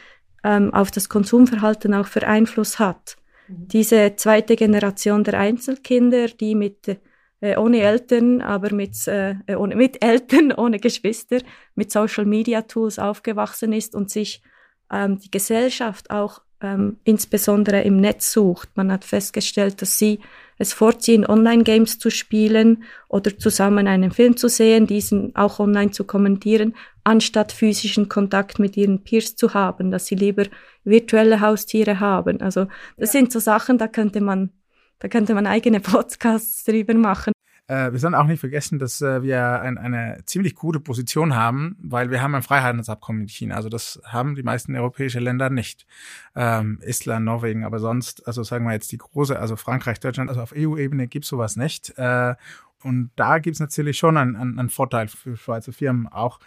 ähm, 0.44 0.72
auf 0.72 0.90
das 0.90 1.08
Konsumverhalten 1.08 1.94
auch 1.94 2.06
für 2.06 2.26
Einfluss 2.26 2.78
hat. 2.78 3.16
Mhm. 3.48 3.68
Diese 3.68 4.16
zweite 4.16 4.56
Generation 4.56 5.24
der 5.24 5.38
Einzelkinder, 5.38 6.28
die 6.28 6.54
mit 6.54 6.98
äh, 7.40 7.56
ohne 7.56 7.80
Eltern, 7.80 8.40
aber 8.40 8.74
mit, 8.74 9.06
äh, 9.06 9.34
ohne, 9.56 9.76
mit 9.76 10.04
Eltern, 10.04 10.52
ohne 10.56 10.78
Geschwister, 10.78 11.38
mit 11.74 11.90
Social 11.90 12.24
Media 12.24 12.62
Tools 12.62 12.98
aufgewachsen 12.98 13.72
ist 13.72 13.94
und 13.94 14.10
sich 14.10 14.42
ähm, 14.90 15.18
die 15.18 15.30
Gesellschaft 15.30 16.10
auch 16.10 16.42
ähm, 16.60 16.98
insbesondere 17.04 17.82
im 17.82 17.96
Netz 17.96 18.32
sucht. 18.32 18.70
Man 18.76 18.92
hat 18.92 19.04
festgestellt, 19.04 19.80
dass 19.80 19.98
sie 19.98 20.20
es 20.60 20.74
vorziehen, 20.74 21.26
Online-Games 21.26 21.98
zu 21.98 22.10
spielen 22.10 22.84
oder 23.08 23.36
zusammen 23.38 23.88
einen 23.88 24.10
Film 24.10 24.36
zu 24.36 24.48
sehen, 24.48 24.86
diesen 24.86 25.34
auch 25.34 25.58
online 25.58 25.90
zu 25.90 26.04
kommentieren, 26.04 26.74
anstatt 27.02 27.50
physischen 27.50 28.10
Kontakt 28.10 28.58
mit 28.58 28.76
ihren 28.76 29.02
Peers 29.02 29.36
zu 29.36 29.54
haben, 29.54 29.90
dass 29.90 30.04
sie 30.04 30.16
lieber 30.16 30.44
virtuelle 30.84 31.40
Haustiere 31.40 31.98
haben. 31.98 32.42
Also 32.42 32.66
das 32.98 33.14
ja. 33.14 33.20
sind 33.20 33.32
so 33.32 33.38
Sachen, 33.38 33.78
da 33.78 33.88
könnte 33.88 34.20
man, 34.20 34.50
da 34.98 35.08
könnte 35.08 35.32
man 35.32 35.46
eigene 35.46 35.80
Podcasts 35.80 36.64
drüber 36.64 36.92
machen. 36.92 37.32
Äh, 37.70 37.92
wir 37.92 38.00
sollen 38.00 38.16
auch 38.16 38.26
nicht 38.26 38.40
vergessen, 38.40 38.80
dass 38.80 39.00
äh, 39.00 39.22
wir 39.22 39.60
ein, 39.60 39.78
eine 39.78 40.18
ziemlich 40.24 40.56
gute 40.56 40.80
Position 40.80 41.36
haben, 41.36 41.76
weil 41.80 42.10
wir 42.10 42.20
haben 42.20 42.34
ein 42.34 42.42
Freihandelsabkommen 42.42 43.22
mit 43.22 43.30
China. 43.30 43.54
Also 43.54 43.68
das 43.68 44.02
haben 44.04 44.34
die 44.34 44.42
meisten 44.42 44.74
europäischen 44.74 45.22
Länder 45.22 45.50
nicht. 45.50 45.86
Ähm, 46.34 46.80
Island, 46.84 47.24
Norwegen, 47.24 47.64
aber 47.64 47.78
sonst, 47.78 48.26
also 48.26 48.42
sagen 48.42 48.64
wir 48.64 48.72
jetzt 48.72 48.90
die 48.90 48.98
große, 48.98 49.38
also 49.38 49.54
Frankreich, 49.54 50.00
Deutschland, 50.00 50.30
also 50.30 50.42
auf 50.42 50.52
EU-Ebene 50.56 51.06
gibt's 51.06 51.28
sowas 51.28 51.54
nicht. 51.54 51.96
Äh, 51.96 52.34
und 52.82 53.10
da 53.16 53.38
gibt's 53.38 53.60
natürlich 53.60 53.98
schon 53.98 54.16
einen, 54.16 54.36
einen, 54.36 54.58
einen 54.58 54.70
Vorteil 54.70 55.08
für 55.08 55.36
Schweizer 55.36 55.72
Firmen 55.72 56.06
auch. 56.06 56.40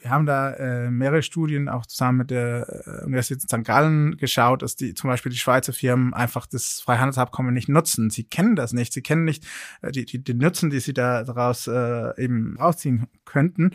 Wir 0.00 0.10
haben 0.10 0.26
da 0.26 0.52
äh, 0.52 0.90
mehrere 0.90 1.22
Studien 1.22 1.68
auch 1.68 1.86
zusammen 1.86 2.18
mit 2.18 2.30
der 2.30 2.84
äh, 2.86 3.04
Universität 3.04 3.42
St. 3.50 3.64
Gallen 3.64 4.16
geschaut, 4.16 4.62
dass 4.62 4.76
die 4.76 4.94
zum 4.94 5.08
Beispiel 5.08 5.32
die 5.32 5.38
Schweizer 5.38 5.72
Firmen 5.72 6.14
einfach 6.14 6.46
das 6.46 6.80
Freihandelsabkommen 6.80 7.52
nicht 7.52 7.68
nutzen. 7.68 8.10
Sie 8.10 8.24
kennen 8.24 8.54
das 8.54 8.72
nicht. 8.72 8.92
Sie 8.92 9.02
kennen 9.02 9.24
nicht 9.24 9.46
äh, 9.82 9.90
die, 9.90 10.04
die, 10.04 10.22
die 10.22 10.34
Nutzen, 10.34 10.70
die 10.70 10.80
sie 10.80 10.94
da 10.94 11.24
daraus 11.24 11.66
äh, 11.66 12.22
eben 12.22 12.56
rausziehen 12.58 13.06
könnten. 13.24 13.72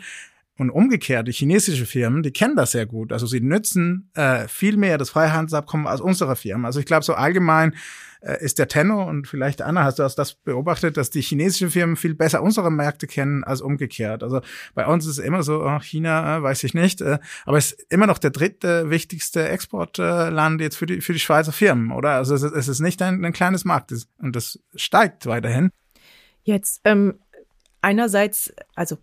Und 0.56 0.70
umgekehrt, 0.70 1.26
die 1.26 1.32
chinesische 1.32 1.84
Firmen, 1.84 2.22
die 2.22 2.30
kennen 2.30 2.54
das 2.54 2.70
sehr 2.70 2.86
gut. 2.86 3.12
Also 3.12 3.26
sie 3.26 3.40
nutzen 3.40 4.10
äh, 4.14 4.46
viel 4.46 4.76
mehr 4.76 4.98
das 4.98 5.10
Freihandelsabkommen 5.10 5.88
als 5.88 6.00
unsere 6.00 6.36
Firmen. 6.36 6.64
Also 6.64 6.78
ich 6.78 6.86
glaube, 6.86 7.04
so 7.04 7.14
allgemein 7.14 7.74
äh, 8.20 8.42
ist 8.42 8.60
der 8.60 8.68
Tenor 8.68 9.06
und 9.06 9.26
vielleicht 9.26 9.62
Anna, 9.62 9.82
hast 9.82 9.98
du 9.98 10.08
das 10.08 10.34
beobachtet, 10.34 10.96
dass 10.96 11.10
die 11.10 11.22
chinesischen 11.22 11.70
Firmen 11.70 11.96
viel 11.96 12.14
besser 12.14 12.40
unsere 12.40 12.70
Märkte 12.70 13.08
kennen 13.08 13.42
als 13.42 13.60
umgekehrt. 13.60 14.22
Also 14.22 14.40
bei 14.74 14.86
uns 14.86 15.06
ist 15.06 15.18
es 15.18 15.24
immer 15.24 15.42
so, 15.42 15.62
oh, 15.64 15.80
China, 15.80 16.38
äh, 16.38 16.42
weiß 16.42 16.62
ich 16.62 16.72
nicht, 16.72 17.00
äh, 17.00 17.18
aber 17.44 17.58
es 17.58 17.72
ist 17.72 17.92
immer 17.92 18.06
noch 18.06 18.18
der 18.18 18.30
dritte 18.30 18.90
wichtigste 18.90 19.48
Exportland 19.48 20.60
jetzt 20.60 20.76
für 20.76 20.86
die, 20.86 21.00
für 21.00 21.12
die 21.12 21.18
Schweizer 21.18 21.52
Firmen, 21.52 21.90
oder? 21.90 22.10
Also 22.10 22.34
es 22.34 22.42
ist, 22.42 22.52
es 22.52 22.68
ist 22.68 22.80
nicht 22.80 23.02
ein, 23.02 23.24
ein 23.24 23.32
kleines 23.32 23.64
Markt 23.64 23.92
und 24.18 24.36
das 24.36 24.60
steigt 24.74 25.26
weiterhin. 25.26 25.70
Jetzt 26.44 26.80
ähm, 26.84 27.18
einerseits, 27.80 28.54
also 28.74 28.98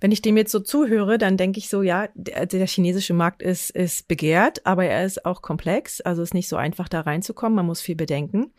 wenn 0.00 0.12
ich 0.12 0.22
dem 0.22 0.36
jetzt 0.36 0.52
so 0.52 0.60
zuhöre, 0.60 1.18
dann 1.18 1.36
denke 1.36 1.58
ich 1.58 1.68
so, 1.68 1.82
ja, 1.82 2.08
der, 2.14 2.46
der, 2.46 2.66
chinesische 2.66 3.14
Markt 3.14 3.42
ist, 3.42 3.70
ist 3.70 4.06
begehrt, 4.06 4.64
aber 4.64 4.84
er 4.84 5.04
ist 5.04 5.24
auch 5.24 5.42
komplex. 5.42 6.00
Also 6.00 6.22
ist 6.22 6.34
nicht 6.34 6.48
so 6.48 6.56
einfach 6.56 6.88
da 6.88 7.00
reinzukommen. 7.00 7.56
Man 7.56 7.66
muss 7.66 7.80
viel 7.80 7.96
bedenken. 7.96 8.52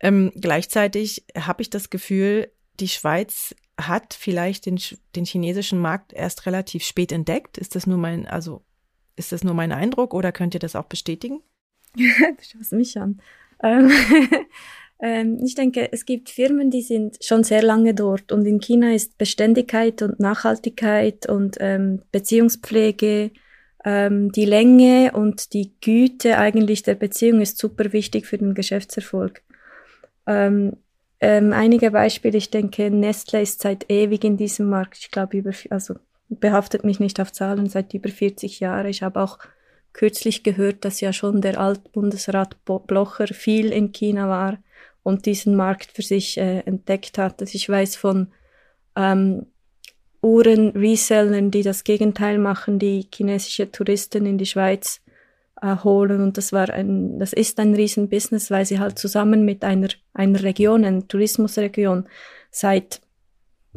Ähm, 0.00 0.32
gleichzeitig 0.36 1.24
habe 1.36 1.62
ich 1.62 1.70
das 1.70 1.90
Gefühl, 1.90 2.52
die 2.78 2.88
Schweiz 2.88 3.56
hat 3.80 4.14
vielleicht 4.14 4.66
den, 4.66 4.80
den 5.16 5.24
chinesischen 5.24 5.80
Markt 5.80 6.12
erst 6.12 6.46
relativ 6.46 6.84
spät 6.84 7.10
entdeckt. 7.10 7.58
Ist 7.58 7.74
das 7.74 7.86
nur 7.86 7.98
mein, 7.98 8.26
also 8.26 8.62
Ist 9.16 9.32
das 9.32 9.42
nur 9.42 9.54
mein 9.54 9.72
Eindruck 9.72 10.14
oder 10.14 10.30
könnt 10.30 10.54
ihr 10.54 10.60
das 10.60 10.76
auch 10.76 10.86
bestätigen? 10.86 11.40
du 11.94 12.02
schaust 12.40 12.72
mich 12.72 12.98
an. 12.98 13.20
Ähm, 13.62 13.90
ähm, 15.00 15.38
ich 15.44 15.54
denke, 15.54 15.92
es 15.92 16.04
gibt 16.04 16.28
Firmen, 16.28 16.70
die 16.70 16.82
sind 16.82 17.18
schon 17.22 17.44
sehr 17.44 17.62
lange 17.62 17.94
dort 17.94 18.32
und 18.32 18.46
in 18.46 18.60
China 18.60 18.92
ist 18.92 19.16
Beständigkeit 19.18 20.02
und 20.02 20.18
Nachhaltigkeit 20.18 21.28
und 21.28 21.56
ähm, 21.60 22.02
Beziehungspflege, 22.10 23.30
ähm, 23.84 24.32
die 24.32 24.44
Länge 24.44 25.12
und 25.12 25.52
die 25.52 25.72
Güte 25.80 26.38
eigentlich 26.38 26.82
der 26.82 26.96
Beziehung 26.96 27.40
ist 27.40 27.58
super 27.58 27.92
wichtig 27.92 28.26
für 28.26 28.38
den 28.38 28.54
Geschäftserfolg. 28.54 29.42
Ähm, 30.26 30.72
ähm, 31.20 31.52
einige 31.52 31.90
Beispiele, 31.90 32.38
ich 32.38 32.50
denke, 32.50 32.90
Nestle 32.90 33.42
ist 33.42 33.62
seit 33.62 33.90
ewig 33.90 34.24
in 34.24 34.36
diesem 34.36 34.68
Markt, 34.68 34.98
ich 34.98 35.10
glaube 35.10 35.36
über, 35.36 35.52
also 35.70 35.94
behaftet 36.28 36.84
mich 36.84 37.00
nicht 37.00 37.20
auf 37.20 37.32
Zahlen, 37.32 37.68
seit 37.68 37.94
über 37.94 38.08
40 38.08 38.60
Jahren. 38.60 38.86
Ich 38.86 39.02
habe 39.02 39.20
auch 39.20 39.38
kürzlich 39.92 40.42
gehört, 40.42 40.84
dass 40.84 41.00
ja 41.00 41.12
schon 41.12 41.40
der 41.40 41.58
Altbundesrat 41.58 42.56
Blocher 42.64 43.28
viel 43.28 43.72
in 43.72 43.92
China 43.92 44.28
war 44.28 44.58
und 45.02 45.26
diesen 45.26 45.56
Markt 45.56 45.92
für 45.92 46.02
sich 46.02 46.38
äh, 46.38 46.60
entdeckt 46.60 47.18
hat. 47.18 47.40
Also 47.40 47.54
ich 47.54 47.68
weiß 47.68 47.96
von 47.96 48.28
ähm, 48.96 49.46
Uhren-Resellern, 50.22 51.50
die 51.50 51.62
das 51.62 51.84
Gegenteil 51.84 52.38
machen, 52.38 52.78
die 52.78 53.06
chinesische 53.12 53.70
Touristen 53.70 54.26
in 54.26 54.38
die 54.38 54.46
Schweiz 54.46 55.00
äh, 55.62 55.76
holen. 55.76 56.22
Und 56.22 56.36
das 56.36 56.52
war 56.52 56.70
ein, 56.70 57.18
das 57.18 57.32
ist 57.32 57.58
ein 57.60 57.74
Riesenbusiness, 57.74 58.50
weil 58.50 58.66
sie 58.66 58.78
halt 58.78 58.98
zusammen 58.98 59.44
mit 59.44 59.64
einer, 59.64 59.88
einer 60.12 60.42
Region, 60.42 60.84
einer 60.84 61.06
Tourismusregion, 61.06 62.06
seit 62.50 63.00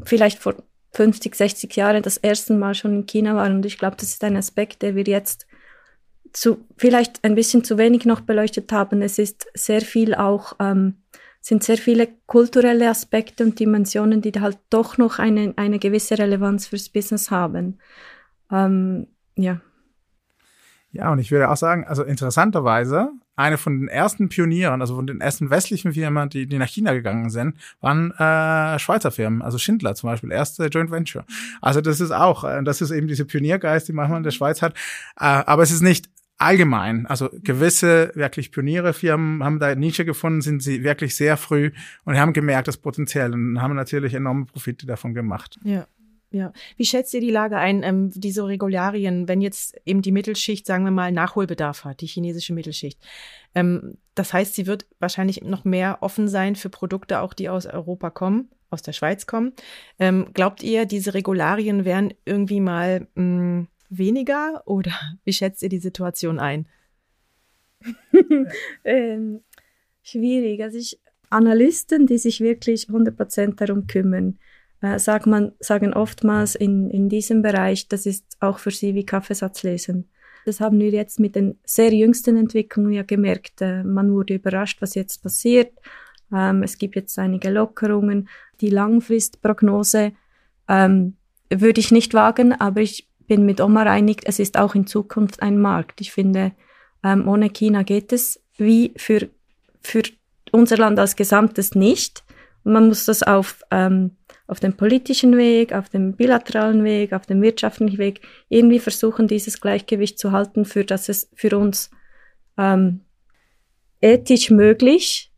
vielleicht 0.03 0.39
vor 0.39 0.56
50, 0.94 1.36
60 1.36 1.75
Jahren 1.75 2.03
das 2.03 2.18
erste 2.18 2.53
Mal 2.53 2.74
schon 2.74 2.94
in 2.94 3.06
China 3.06 3.36
waren. 3.36 3.56
Und 3.56 3.65
ich 3.65 3.77
glaube, 3.77 3.96
das 3.98 4.10
ist 4.10 4.24
ein 4.24 4.36
Aspekt, 4.36 4.82
der 4.82 4.96
wir 4.96 5.03
jetzt 5.03 5.48
zu, 6.33 6.65
vielleicht 6.77 7.23
ein 7.23 7.35
bisschen 7.35 7.63
zu 7.63 7.77
wenig 7.77 8.05
noch 8.05 8.21
beleuchtet 8.21 8.71
haben. 8.71 9.01
Es 9.01 9.19
ist 9.19 9.47
sehr 9.53 9.81
viel 9.81 10.15
auch, 10.15 10.53
ähm, 10.59 10.95
sind 11.41 11.63
sehr 11.63 11.77
viele 11.77 12.07
kulturelle 12.27 12.89
Aspekte 12.89 13.43
und 13.43 13.59
Dimensionen, 13.59 14.21
die 14.21 14.31
halt 14.39 14.59
doch 14.69 14.97
noch 14.97 15.19
eine, 15.19 15.53
eine 15.57 15.79
gewisse 15.79 16.17
Relevanz 16.17 16.67
fürs 16.67 16.89
Business 16.89 17.31
haben. 17.31 17.79
Ähm, 18.51 19.07
ja. 19.35 19.61
Ja, 20.93 21.11
und 21.11 21.19
ich 21.19 21.31
würde 21.31 21.50
auch 21.50 21.57
sagen, 21.57 21.85
also 21.85 22.03
interessanterweise, 22.03 23.11
eine 23.38 23.57
von 23.57 23.79
den 23.79 23.88
ersten 23.88 24.27
Pionieren, 24.27 24.81
also 24.81 24.95
von 24.95 25.07
den 25.07 25.21
ersten 25.21 25.50
westlichen 25.50 25.93
Firmen, 25.93 26.29
die, 26.29 26.47
die 26.47 26.57
nach 26.57 26.67
China 26.67 26.93
gegangen 26.93 27.29
sind, 27.29 27.55
waren 27.79 28.11
äh, 28.11 28.77
Schweizer 28.77 29.09
Firmen, 29.09 29.41
also 29.41 29.57
Schindler 29.57 29.95
zum 29.95 30.09
Beispiel, 30.09 30.31
erste 30.31 30.65
Joint 30.65 30.91
Venture. 30.91 31.25
Also 31.61 31.79
das 31.79 32.01
ist 32.01 32.11
auch, 32.11 32.43
äh, 32.43 32.61
das 32.63 32.81
ist 32.81 32.91
eben 32.91 33.07
diese 33.07 33.25
Pioniergeist, 33.25 33.88
die 33.88 33.93
manchmal 33.93 34.17
in 34.17 34.23
der 34.23 34.31
Schweiz 34.31 34.61
hat. 34.61 34.73
Äh, 35.17 35.23
aber 35.25 35.63
es 35.63 35.71
ist 35.71 35.81
nicht 35.81 36.09
allgemein, 36.41 37.05
also 37.05 37.29
gewisse 37.43 38.12
wirklich 38.15 38.51
Pionierefirmen 38.51 39.43
haben 39.43 39.60
da 39.60 39.75
Nische 39.75 40.05
gefunden, 40.05 40.41
sind 40.41 40.62
sie 40.63 40.83
wirklich 40.83 41.15
sehr 41.15 41.38
früh 41.38 41.71
und 42.05 42.17
haben 42.17 42.33
gemerkt, 42.33 42.67
das 42.67 42.77
Potenzial 42.77 43.33
und 43.33 43.62
haben 43.62 43.75
natürlich 43.75 44.13
enorme 44.13 44.45
Profite 44.45 44.86
davon 44.86 45.13
gemacht. 45.13 45.60
Ja. 45.63 45.88
Ja. 46.33 46.53
Wie 46.77 46.86
schätzt 46.86 47.13
ihr 47.13 47.19
die 47.19 47.29
Lage 47.29 47.57
ein, 47.57 47.83
ähm, 47.83 48.10
diese 48.15 48.48
Regularien, 48.48 49.27
wenn 49.27 49.41
jetzt 49.41 49.77
eben 49.86 50.01
die 50.01 50.13
Mittelschicht, 50.13 50.65
sagen 50.65 50.86
wir 50.86 50.91
mal, 50.91 51.12
Nachholbedarf 51.12 51.83
hat, 51.83 52.00
die 52.00 52.07
chinesische 52.07 52.53
Mittelschicht? 52.53 52.98
Ähm, 53.53 53.98
das 54.15 54.31
heißt, 54.31 54.55
sie 54.55 54.65
wird 54.65 54.86
wahrscheinlich 55.00 55.41
noch 55.41 55.65
mehr 55.65 55.98
offen 56.00 56.29
sein 56.29 56.55
für 56.55 56.69
Produkte, 56.69 57.19
auch 57.19 57.33
die 57.33 57.50
aus 57.50 57.65
Europa 57.65 58.12
kommen, 58.12 58.50
aus 58.69 58.81
der 58.81 58.93
Schweiz 58.93 59.25
kommen. 59.25 59.51
Ähm, 60.00 60.29
glaubt 60.33 60.63
ihr, 60.63 60.86
diese 60.86 61.13
Regularien 61.13 61.83
werden 61.83 62.13
irgendwie 62.24 62.62
mal 62.62 63.07
mh, 63.15 63.24
mm, 63.24 63.67
weniger 63.91 64.63
oder 64.65 64.91
wie 65.24 65.33
schätzt 65.33 65.62
ihr 65.62 65.69
die 65.69 65.79
Situation 65.79 66.39
ein? 66.39 66.65
ähm, 68.83 69.41
schwierig. 70.01 70.62
Also 70.62 70.77
ich, 70.77 71.00
Analysten, 71.29 72.07
die 72.07 72.17
sich 72.17 72.41
wirklich 72.41 72.88
100% 72.88 73.55
darum 73.55 73.87
kümmern, 73.87 74.39
äh, 74.81 75.00
sagt 75.00 75.27
man, 75.27 75.53
sagen 75.59 75.94
oftmals 75.94 76.55
in, 76.55 76.89
in 76.89 77.09
diesem 77.09 77.42
Bereich, 77.42 77.87
das 77.87 78.05
ist 78.05 78.37
auch 78.39 78.59
für 78.59 78.72
sie 78.72 78.96
wie 78.96 79.05
Kaffeesatz 79.05 79.63
lesen. 79.63 80.09
Das 80.46 80.59
haben 80.59 80.79
wir 80.79 80.89
jetzt 80.89 81.20
mit 81.20 81.35
den 81.35 81.59
sehr 81.63 81.94
jüngsten 81.94 82.35
Entwicklungen 82.35 82.94
ja 82.94 83.03
gemerkt. 83.03 83.61
Äh, 83.61 83.83
man 83.83 84.11
wurde 84.11 84.35
überrascht, 84.35 84.81
was 84.81 84.96
jetzt 84.96 85.22
passiert. 85.22 85.72
Ähm, 86.33 86.63
es 86.63 86.77
gibt 86.77 86.96
jetzt 86.96 87.18
einige 87.20 87.50
Lockerungen. 87.50 88.27
Die 88.59 88.70
Langfristprognose 88.70 90.13
ähm, 90.68 91.16
würde 91.50 91.79
ich 91.79 91.92
nicht 91.92 92.13
wagen, 92.13 92.53
aber 92.53 92.81
ich 92.81 93.07
bin 93.31 93.46
mit 93.46 93.61
Omar 93.61 93.87
einig, 93.87 94.24
es 94.25 94.39
ist 94.39 94.57
auch 94.57 94.75
in 94.75 94.87
Zukunft 94.87 95.41
ein 95.41 95.57
Markt. 95.57 96.01
Ich 96.01 96.11
finde, 96.11 96.51
ähm, 97.01 97.29
ohne 97.29 97.50
China 97.50 97.83
geht 97.83 98.11
es 98.11 98.44
wie 98.57 98.91
für, 98.98 99.29
für 99.79 100.03
unser 100.51 100.75
Land 100.75 101.00
als 101.00 101.15
Gesamtes 101.15 101.74
nicht. 101.74 102.25
Man 102.65 102.89
muss 102.89 103.05
das 103.05 103.24
auf, 103.24 103.63
ähm, 103.72 104.17
auf 104.48 104.59
dem 104.59 104.75
politischen 104.75 105.37
Weg, 105.37 105.72
auf 105.72 105.87
dem 105.87 106.17
bilateralen 106.17 106.83
Weg, 106.83 107.13
auf 107.13 107.25
dem 107.25 107.41
wirtschaftlichen 107.41 108.00
Weg 108.00 108.20
irgendwie 108.50 108.79
versuchen, 108.79 109.29
dieses 109.29 109.61
Gleichgewicht 109.61 110.20
zu 110.20 110.33
halten, 110.33 110.65
für 110.65 110.83
das 110.83 111.07
es 111.07 111.29
für 111.33 111.57
uns 111.57 111.89
ähm, 112.57 113.00
ethisch 114.01 114.50
möglich 114.50 115.31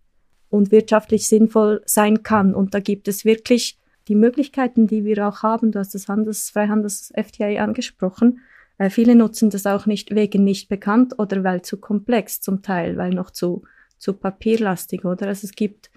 und 0.50 0.72
wirtschaftlich 0.72 1.28
sinnvoll 1.28 1.84
sein 1.86 2.24
kann. 2.24 2.56
Und 2.56 2.74
da 2.74 2.80
gibt 2.80 3.08
es 3.08 3.24
wirklich 3.24 3.78
die 4.08 4.16
Möglichkeiten, 4.16 4.88
die 4.88 5.06
wir 5.06 5.28
auch 5.28 5.44
haben, 5.44 5.72
du 5.72 5.80
hast 5.80 5.96
das 5.96 6.08
Handels, 6.08 6.50
Freihandels-FTA 6.50 7.64
angesprochen, 7.64 8.40
äh, 8.78 8.90
viele 8.90 9.16
nutzen 9.16 9.50
das 9.50 9.66
auch 9.66 9.86
nicht 9.86 10.14
wegen 10.14 10.44
nicht 10.44 10.70
bekannt 10.70 11.20
oder 11.20 11.44
weil 11.44 11.62
zu 11.62 11.78
komplex 11.78 12.42
zum 12.42 12.62
Teil, 12.62 12.98
weil 12.98 13.12
noch 13.12 13.32
zu, 13.32 13.64
zu 13.98 14.14
papierlastig, 14.14 15.06
oder? 15.06 15.28
Also 15.28 15.46
es 15.46 15.54
gibt 15.54 15.90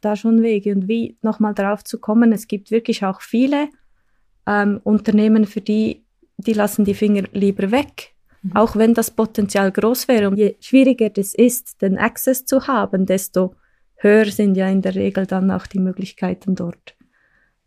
da 0.00 0.16
schon 0.16 0.42
Wege. 0.42 0.72
Und 0.72 0.88
wie 0.88 1.16
nochmal 1.22 1.54
darauf 1.54 1.84
zu 1.84 1.98
kommen, 1.98 2.32
es 2.32 2.48
gibt 2.48 2.70
wirklich 2.70 3.04
auch 3.04 3.20
viele 3.20 3.68
ähm, 4.46 4.80
Unternehmen, 4.84 5.44
für 5.44 5.60
die, 5.60 6.02
die 6.38 6.52
lassen 6.52 6.84
die 6.84 6.94
Finger 6.94 7.24
lieber 7.32 7.70
weg. 7.70 8.14
Mhm. 8.42 8.56
Auch 8.56 8.76
wenn 8.76 8.94
das 8.94 9.10
Potenzial 9.10 9.70
groß 9.70 10.08
wäre. 10.08 10.28
Und 10.28 10.38
je 10.38 10.56
schwieriger 10.60 11.10
das 11.10 11.34
ist, 11.34 11.82
den 11.82 11.98
Access 11.98 12.46
zu 12.46 12.66
haben, 12.66 13.04
desto 13.04 13.54
höher 13.96 14.26
sind 14.26 14.56
ja 14.56 14.68
in 14.68 14.80
der 14.80 14.94
Regel 14.94 15.26
dann 15.26 15.50
auch 15.50 15.66
die 15.66 15.78
Möglichkeiten 15.78 16.54
dort 16.54 16.96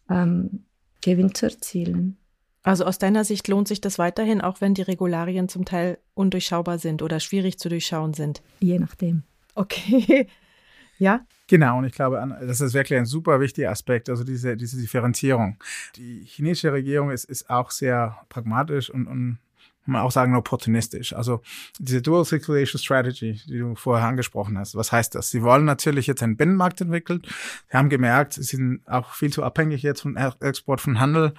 ähm, 0.10 0.66
Gewinn 1.02 1.34
zu 1.34 1.48
erzielen. 1.48 2.18
Also 2.64 2.86
aus 2.86 2.98
deiner 2.98 3.26
Sicht 3.26 3.48
lohnt 3.50 3.68
sich 3.68 3.82
das 3.82 4.00
weiterhin, 4.00 4.40
auch 4.40 4.62
wenn 4.62 4.74
die 4.74 4.84
Regularien 4.84 5.50
zum 5.50 5.66
Teil 5.66 5.98
undurchschaubar 6.14 6.80
sind 6.80 7.02
oder 7.02 7.20
schwierig 7.20 7.60
zu 7.60 7.68
durchschauen 7.68 8.14
sind? 8.14 8.42
Je 8.62 8.80
nachdem. 8.80 9.24
Okay. 9.54 10.28
ja? 10.98 11.26
Genau, 11.48 11.78
und 11.78 11.86
ich 11.86 11.94
glaube, 11.94 12.26
das 12.42 12.62
ist 12.62 12.74
wirklich 12.74 12.98
ein 12.98 13.06
super 13.06 13.42
wichtiger 13.42 13.70
Aspekt, 13.70 14.10
also 14.10 14.24
diese, 14.24 14.56
diese 14.56 14.80
Differenzierung. 14.80 15.58
Die 15.98 16.24
chinesische 16.26 16.72
Regierung 16.72 17.12
ist, 17.12 17.26
ist 17.26 17.50
auch 17.50 17.70
sehr 17.70 18.18
pragmatisch 18.30 18.90
und, 18.90 19.08
und 19.08 19.40
man 19.86 20.02
auch 20.02 20.12
sagen, 20.12 20.36
opportunistisch. 20.36 21.14
Also 21.14 21.42
diese 21.80 22.02
Dual 22.02 22.26
Circulation 22.26 22.80
Strategy, 22.80 23.42
die 23.48 23.60
du 23.60 23.76
vorher 23.76 24.08
angesprochen 24.08 24.58
hast, 24.58 24.76
was 24.76 24.92
heißt 24.92 25.16
das? 25.16 25.30
Sie 25.30 25.42
wollen 25.44 25.66
natürlich 25.66 26.08
jetzt 26.08 26.24
einen 26.24 26.38
Binnenmarkt 26.38 26.82
entwickeln. 26.82 27.22
Sie 27.70 27.78
haben 27.78 27.90
gemerkt, 27.90 28.34
sie 28.34 28.44
sind 28.44 28.82
auch 28.88 29.14
viel 29.14 29.32
zu 29.32 29.44
abhängig 29.44 29.84
jetzt 29.84 30.02
vom 30.02 30.16
Export 30.16 30.82
von 30.82 31.00
Handel. 31.00 31.34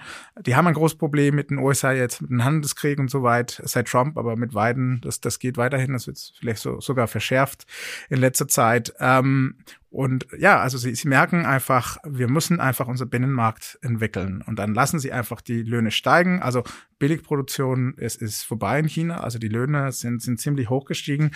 Die 0.45 0.55
haben 0.55 0.67
ein 0.67 0.73
großes 0.73 0.97
Problem 0.97 1.35
mit 1.35 1.49
den 1.49 1.57
USA 1.57 1.91
jetzt, 1.91 2.21
mit 2.21 2.31
dem 2.31 2.43
Handelskrieg 2.43 2.99
und 2.99 3.09
so 3.09 3.23
weit, 3.23 3.61
seit 3.65 3.87
Trump, 3.87 4.17
aber 4.17 4.35
mit 4.35 4.53
Biden, 4.53 5.01
das, 5.01 5.21
das 5.21 5.39
geht 5.39 5.57
weiterhin, 5.57 5.93
das 5.93 6.07
wird 6.07 6.19
vielleicht 6.39 6.61
so, 6.61 6.79
sogar 6.79 7.07
verschärft 7.07 7.65
in 8.09 8.19
letzter 8.19 8.47
Zeit. 8.47 8.93
Ähm, 8.99 9.57
und 9.95 10.27
ja, 10.37 10.59
also 10.59 10.77
sie, 10.77 10.93
sie 10.93 11.07
merken 11.07 11.45
einfach, 11.45 11.95
wir 12.03 12.27
müssen 12.27 12.59
einfach 12.59 12.89
unser 12.89 13.05
Binnenmarkt 13.05 13.79
entwickeln. 13.81 14.43
Und 14.45 14.59
dann 14.59 14.73
lassen 14.73 14.99
sie 14.99 15.13
einfach 15.13 15.39
die 15.39 15.63
Löhne 15.63 15.89
steigen. 15.89 16.41
Also 16.41 16.63
Billigproduktion 16.99 17.93
ist, 17.93 18.21
ist 18.21 18.43
vorbei 18.43 18.79
in 18.79 18.89
China. 18.89 19.21
Also 19.21 19.39
die 19.39 19.47
Löhne 19.47 19.93
sind, 19.93 20.21
sind 20.21 20.41
ziemlich 20.41 20.69
hoch 20.69 20.83
gestiegen. 20.83 21.31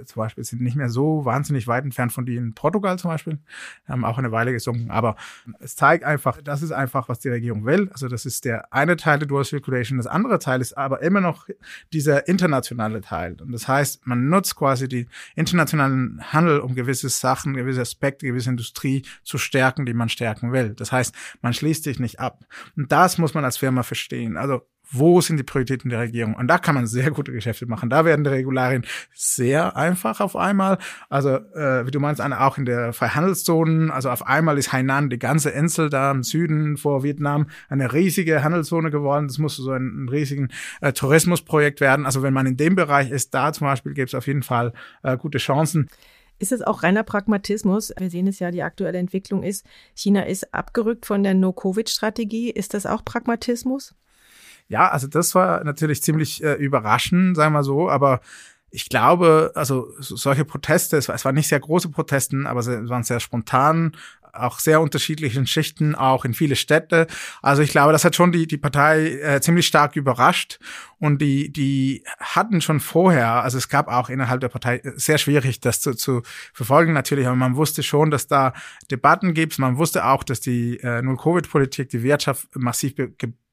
Äh, 0.00 0.04
zum 0.04 0.20
Beispiel 0.20 0.42
sind 0.42 0.62
nicht 0.62 0.76
mehr 0.76 0.88
so 0.88 1.24
wahnsinnig 1.24 1.68
weit 1.68 1.84
entfernt 1.84 2.12
von 2.12 2.26
denen 2.26 2.46
in 2.46 2.54
Portugal 2.54 2.98
zum 2.98 3.12
Beispiel. 3.12 3.38
Haben 3.86 4.04
auch 4.04 4.18
eine 4.18 4.32
Weile 4.32 4.50
gesunken. 4.50 4.90
Aber 4.90 5.14
es 5.60 5.76
zeigt 5.76 6.02
einfach, 6.02 6.42
das 6.42 6.62
ist 6.62 6.72
einfach, 6.72 7.08
was 7.08 7.20
die 7.20 7.28
Regierung 7.28 7.64
will. 7.66 7.88
Also 7.92 8.08
das 8.08 8.26
ist 8.26 8.44
der 8.44 8.72
eine 8.72 8.96
Teil 8.96 9.20
der 9.20 9.28
Dual 9.28 9.44
Circulation. 9.44 9.98
Das 9.98 10.08
andere 10.08 10.40
Teil 10.40 10.60
ist 10.60 10.76
aber 10.76 11.02
immer 11.02 11.20
noch 11.20 11.48
dieser 11.92 12.26
internationale 12.26 13.00
Teil. 13.00 13.36
Und 13.40 13.52
das 13.52 13.68
heißt, 13.68 14.08
man 14.08 14.28
nutzt 14.28 14.56
quasi 14.56 14.88
die 14.88 15.06
internationalen 15.36 16.20
Handel, 16.32 16.58
um 16.58 16.74
gewisse 16.74 17.08
Sachen, 17.08 17.54
gewisse 17.54 17.75
gewisse 17.76 17.82
Aspekte, 17.82 18.26
gewisse 18.26 18.50
Industrie 18.50 19.04
zu 19.22 19.38
stärken, 19.38 19.86
die 19.86 19.94
man 19.94 20.08
stärken 20.08 20.52
will. 20.52 20.74
Das 20.74 20.92
heißt, 20.92 21.14
man 21.42 21.52
schließt 21.52 21.84
sich 21.84 21.98
nicht 21.98 22.20
ab. 22.20 22.44
Und 22.76 22.90
das 22.92 23.18
muss 23.18 23.34
man 23.34 23.44
als 23.44 23.58
Firma 23.58 23.82
verstehen. 23.82 24.36
Also 24.36 24.62
wo 24.88 25.20
sind 25.20 25.36
die 25.36 25.42
Prioritäten 25.42 25.90
der 25.90 25.98
Regierung? 25.98 26.34
Und 26.34 26.46
da 26.46 26.58
kann 26.58 26.76
man 26.76 26.86
sehr 26.86 27.10
gute 27.10 27.32
Geschäfte 27.32 27.66
machen. 27.66 27.90
Da 27.90 28.04
werden 28.04 28.22
die 28.22 28.30
Regularien 28.30 28.86
sehr 29.12 29.76
einfach 29.76 30.20
auf 30.20 30.36
einmal. 30.36 30.78
Also, 31.08 31.30
äh, 31.30 31.84
wie 31.84 31.90
du 31.90 31.98
meinst, 31.98 32.22
auch 32.22 32.56
in 32.56 32.66
der 32.66 32.92
Freihandelszone. 32.92 33.92
Also 33.92 34.10
auf 34.10 34.24
einmal 34.24 34.58
ist 34.58 34.72
Hainan, 34.72 35.10
die 35.10 35.18
ganze 35.18 35.50
Insel 35.50 35.90
da 35.90 36.12
im 36.12 36.22
Süden 36.22 36.76
vor 36.76 37.02
Vietnam, 37.02 37.48
eine 37.68 37.92
riesige 37.92 38.44
Handelszone 38.44 38.92
geworden. 38.92 39.26
Das 39.26 39.38
muss 39.38 39.56
so 39.56 39.72
ein, 39.72 40.04
ein 40.04 40.08
riesigen 40.08 40.50
äh, 40.80 40.92
Tourismusprojekt 40.92 41.80
werden. 41.80 42.06
Also 42.06 42.22
wenn 42.22 42.32
man 42.32 42.46
in 42.46 42.56
dem 42.56 42.76
Bereich 42.76 43.10
ist, 43.10 43.34
da 43.34 43.52
zum 43.52 43.66
Beispiel 43.66 43.92
gibt 43.92 44.10
es 44.10 44.14
auf 44.14 44.28
jeden 44.28 44.44
Fall 44.44 44.72
äh, 45.02 45.16
gute 45.16 45.38
Chancen. 45.38 45.88
Ist 46.38 46.52
es 46.52 46.62
auch 46.62 46.82
reiner 46.82 47.02
Pragmatismus? 47.02 47.92
Wir 47.98 48.10
sehen 48.10 48.26
es 48.26 48.38
ja, 48.38 48.50
die 48.50 48.62
aktuelle 48.62 48.98
Entwicklung 48.98 49.42
ist, 49.42 49.64
China 49.94 50.22
ist 50.22 50.52
abgerückt 50.52 51.06
von 51.06 51.22
der 51.22 51.34
No-Covid-Strategie. 51.34 52.50
Ist 52.50 52.74
das 52.74 52.86
auch 52.86 53.04
Pragmatismus? 53.04 53.94
Ja, 54.68 54.88
also 54.88 55.06
das 55.06 55.34
war 55.34 55.64
natürlich 55.64 56.02
ziemlich 56.02 56.42
äh, 56.42 56.54
überraschend, 56.54 57.36
sagen 57.36 57.54
wir 57.54 57.62
so, 57.62 57.88
aber 57.88 58.20
ich 58.70 58.88
glaube, 58.88 59.52
also 59.54 59.92
solche 59.98 60.44
Proteste, 60.44 60.96
es, 60.96 61.08
war, 61.08 61.14
es 61.14 61.24
waren 61.24 61.34
nicht 61.34 61.48
sehr 61.48 61.60
große 61.60 61.88
Protesten, 61.88 62.46
aber 62.46 62.62
sie 62.62 62.88
waren 62.88 63.04
sehr 63.04 63.20
spontan, 63.20 63.96
auch 64.40 64.58
sehr 64.58 64.80
unterschiedlichen 64.80 65.46
Schichten, 65.46 65.94
auch 65.94 66.24
in 66.24 66.34
viele 66.34 66.56
Städte. 66.56 67.06
Also 67.42 67.62
ich 67.62 67.70
glaube, 67.70 67.92
das 67.92 68.04
hat 68.04 68.16
schon 68.16 68.32
die, 68.32 68.46
die 68.46 68.58
Partei 68.58 69.18
äh, 69.20 69.40
ziemlich 69.40 69.66
stark 69.66 69.96
überrascht 69.96 70.58
und 70.98 71.20
die, 71.20 71.52
die 71.52 72.04
hatten 72.18 72.60
schon 72.60 72.80
vorher, 72.80 73.42
also 73.42 73.58
es 73.58 73.68
gab 73.68 73.88
auch 73.88 74.08
innerhalb 74.08 74.40
der 74.40 74.48
Partei 74.48 74.78
äh, 74.78 74.92
sehr 74.96 75.18
schwierig, 75.18 75.60
das 75.60 75.80
zu, 75.80 75.94
zu 75.94 76.22
verfolgen 76.52 76.92
natürlich, 76.92 77.26
aber 77.26 77.36
man 77.36 77.56
wusste 77.56 77.82
schon, 77.82 78.10
dass 78.10 78.26
da 78.26 78.52
Debatten 78.90 79.34
gibt. 79.34 79.58
Man 79.58 79.76
wusste 79.76 80.06
auch, 80.06 80.24
dass 80.24 80.40
die 80.40 80.78
äh, 80.80 81.02
Null-Covid-Politik 81.02 81.90
die 81.90 82.02
Wirtschaft 82.02 82.48
massiv 82.54 82.94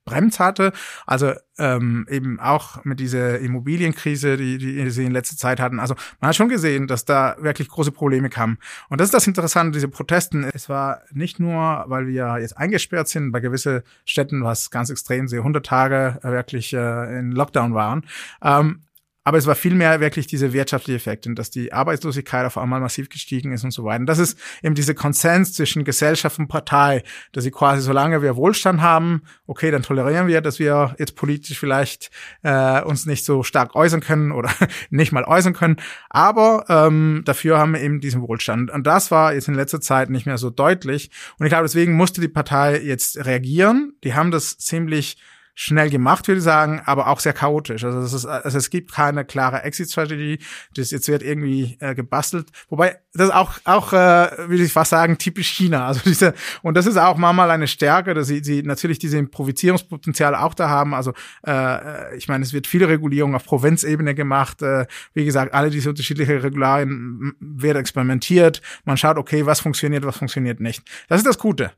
bremst 0.05 0.39
hatte. 0.39 0.71
Also 1.05 1.33
ähm, 1.57 2.05
eben 2.09 2.39
auch 2.39 2.83
mit 2.83 2.99
dieser 2.99 3.39
Immobilienkrise, 3.39 4.37
die, 4.37 4.57
die 4.57 4.89
sie 4.89 5.05
in 5.05 5.11
letzter 5.11 5.37
Zeit 5.37 5.59
hatten. 5.59 5.79
Also 5.79 5.95
man 6.19 6.29
hat 6.29 6.35
schon 6.35 6.49
gesehen, 6.49 6.87
dass 6.87 7.05
da 7.05 7.35
wirklich 7.39 7.69
große 7.69 7.91
Probleme 7.91 8.29
kamen. 8.29 8.57
Und 8.89 8.99
das 8.99 9.07
ist 9.07 9.13
das 9.13 9.27
Interessante, 9.27 9.73
diese 9.73 9.87
Protesten. 9.87 10.43
Es 10.43 10.69
war 10.69 11.01
nicht 11.11 11.39
nur, 11.39 11.85
weil 11.87 12.07
wir 12.07 12.39
jetzt 12.39 12.57
eingesperrt 12.57 13.07
sind, 13.07 13.31
bei 13.31 13.39
gewissen 13.39 13.81
Städten, 14.05 14.43
was 14.43 14.71
ganz 14.71 14.89
extrem, 14.89 15.27
sehr 15.27 15.39
100 15.39 15.65
Tage 15.65 16.19
wirklich 16.23 16.73
äh, 16.73 17.19
in 17.19 17.31
Lockdown 17.31 17.73
waren. 17.73 18.05
Ähm, 18.41 18.81
aber 19.23 19.37
es 19.37 19.45
war 19.47 19.55
vielmehr 19.55 19.99
wirklich 19.99 20.27
diese 20.27 20.53
wirtschaftliche 20.53 20.97
Effekt 20.97 21.27
und 21.27 21.35
dass 21.35 21.49
die 21.49 21.71
Arbeitslosigkeit 21.71 22.45
auf 22.45 22.57
einmal 22.57 22.81
massiv 22.81 23.09
gestiegen 23.09 23.53
ist 23.53 23.63
und 23.63 23.71
so 23.71 23.85
weiter. 23.85 24.01
Und 24.01 24.05
das 24.07 24.19
ist 24.19 24.37
eben 24.61 24.75
diese 24.75 24.95
Konsens 24.95 25.53
zwischen 25.53 25.85
Gesellschaft 25.85 26.39
und 26.39 26.47
Partei, 26.47 27.03
dass 27.31 27.43
sie 27.43 27.51
quasi, 27.51 27.81
solange 27.81 28.21
wir 28.21 28.35
Wohlstand 28.35 28.81
haben, 28.81 29.23
okay, 29.47 29.71
dann 29.71 29.81
tolerieren 29.81 30.27
wir, 30.27 30.41
dass 30.41 30.59
wir 30.59 30.95
jetzt 30.99 31.15
politisch 31.15 31.59
vielleicht 31.59 32.11
äh, 32.41 32.81
uns 32.81 33.05
nicht 33.05 33.23
so 33.23 33.43
stark 33.43 33.75
äußern 33.75 34.01
können 34.01 34.31
oder 34.31 34.51
nicht 34.89 35.11
mal 35.11 35.23
äußern 35.23 35.53
können. 35.53 35.77
Aber 36.09 36.65
ähm, 36.67 37.21
dafür 37.25 37.59
haben 37.59 37.73
wir 37.73 37.81
eben 37.81 38.01
diesen 38.01 38.21
Wohlstand. 38.21 38.71
Und 38.71 38.85
das 38.85 39.09
war 39.09 39.33
jetzt 39.33 39.47
in 39.47 39.53
letzter 39.53 39.79
Zeit 39.79 40.09
nicht 40.09 40.25
mehr 40.25 40.37
so 40.37 40.49
deutlich. 40.49 41.11
Und 41.39 41.45
ich 41.45 41.49
glaube, 41.49 41.63
deswegen 41.63 41.93
musste 41.93 42.19
die 42.19 42.27
Partei 42.27 42.79
jetzt 42.79 43.23
reagieren. 43.25 43.93
Die 44.03 44.13
haben 44.13 44.31
das 44.31 44.57
ziemlich 44.57 45.17
schnell 45.55 45.89
gemacht, 45.89 46.27
würde 46.27 46.39
ich 46.39 46.43
sagen, 46.43 46.81
aber 46.85 47.07
auch 47.07 47.19
sehr 47.19 47.33
chaotisch. 47.33 47.83
Also 47.83 47.99
es, 47.99 48.13
ist, 48.13 48.25
also 48.25 48.57
es 48.57 48.69
gibt 48.69 48.91
keine 48.91 49.23
klare 49.23 49.63
Exit-Strategie. 49.63 50.39
Das 50.75 50.91
jetzt 50.91 51.07
wird 51.07 51.21
irgendwie 51.21 51.77
äh, 51.79 51.93
gebastelt. 51.93 52.49
Wobei 52.69 52.99
das 53.13 53.27
ist 53.27 53.33
auch 53.35 53.59
auch 53.65 53.93
äh, 53.93 54.49
würde 54.49 54.63
ich 54.63 54.73
fast 54.73 54.89
sagen 54.89 55.17
typisch 55.17 55.49
China. 55.49 55.85
Also 55.85 56.01
diese 56.05 56.33
und 56.63 56.75
das 56.75 56.87
ist 56.87 56.97
auch 56.97 57.17
manchmal 57.17 57.51
eine 57.51 57.67
Stärke, 57.67 58.13
dass 58.13 58.27
sie, 58.27 58.43
sie 58.43 58.63
natürlich 58.63 58.97
diese 58.97 59.17
Improvisierungspotenzial 59.17 60.33
auch 60.35 60.55
da 60.55 60.69
haben. 60.69 60.95
Also 60.95 61.13
äh, 61.45 62.17
ich 62.17 62.27
meine, 62.27 62.43
es 62.43 62.53
wird 62.53 62.65
viele 62.65 62.87
Regulierungen 62.87 63.35
auf 63.35 63.45
Provinzebene 63.45 64.15
gemacht. 64.15 64.61
Äh, 64.63 64.87
wie 65.13 65.25
gesagt, 65.25 65.53
alle 65.53 65.69
diese 65.69 65.89
unterschiedlichen 65.89 66.39
Regularien 66.39 67.33
werden 67.39 67.77
experimentiert. 67.77 68.61
Man 68.85 68.97
schaut, 68.97 69.17
okay, 69.17 69.45
was 69.45 69.59
funktioniert, 69.59 70.05
was 70.05 70.17
funktioniert 70.17 70.59
nicht. 70.59 70.83
Das 71.09 71.19
ist 71.19 71.27
das 71.27 71.37
Gute. 71.37 71.71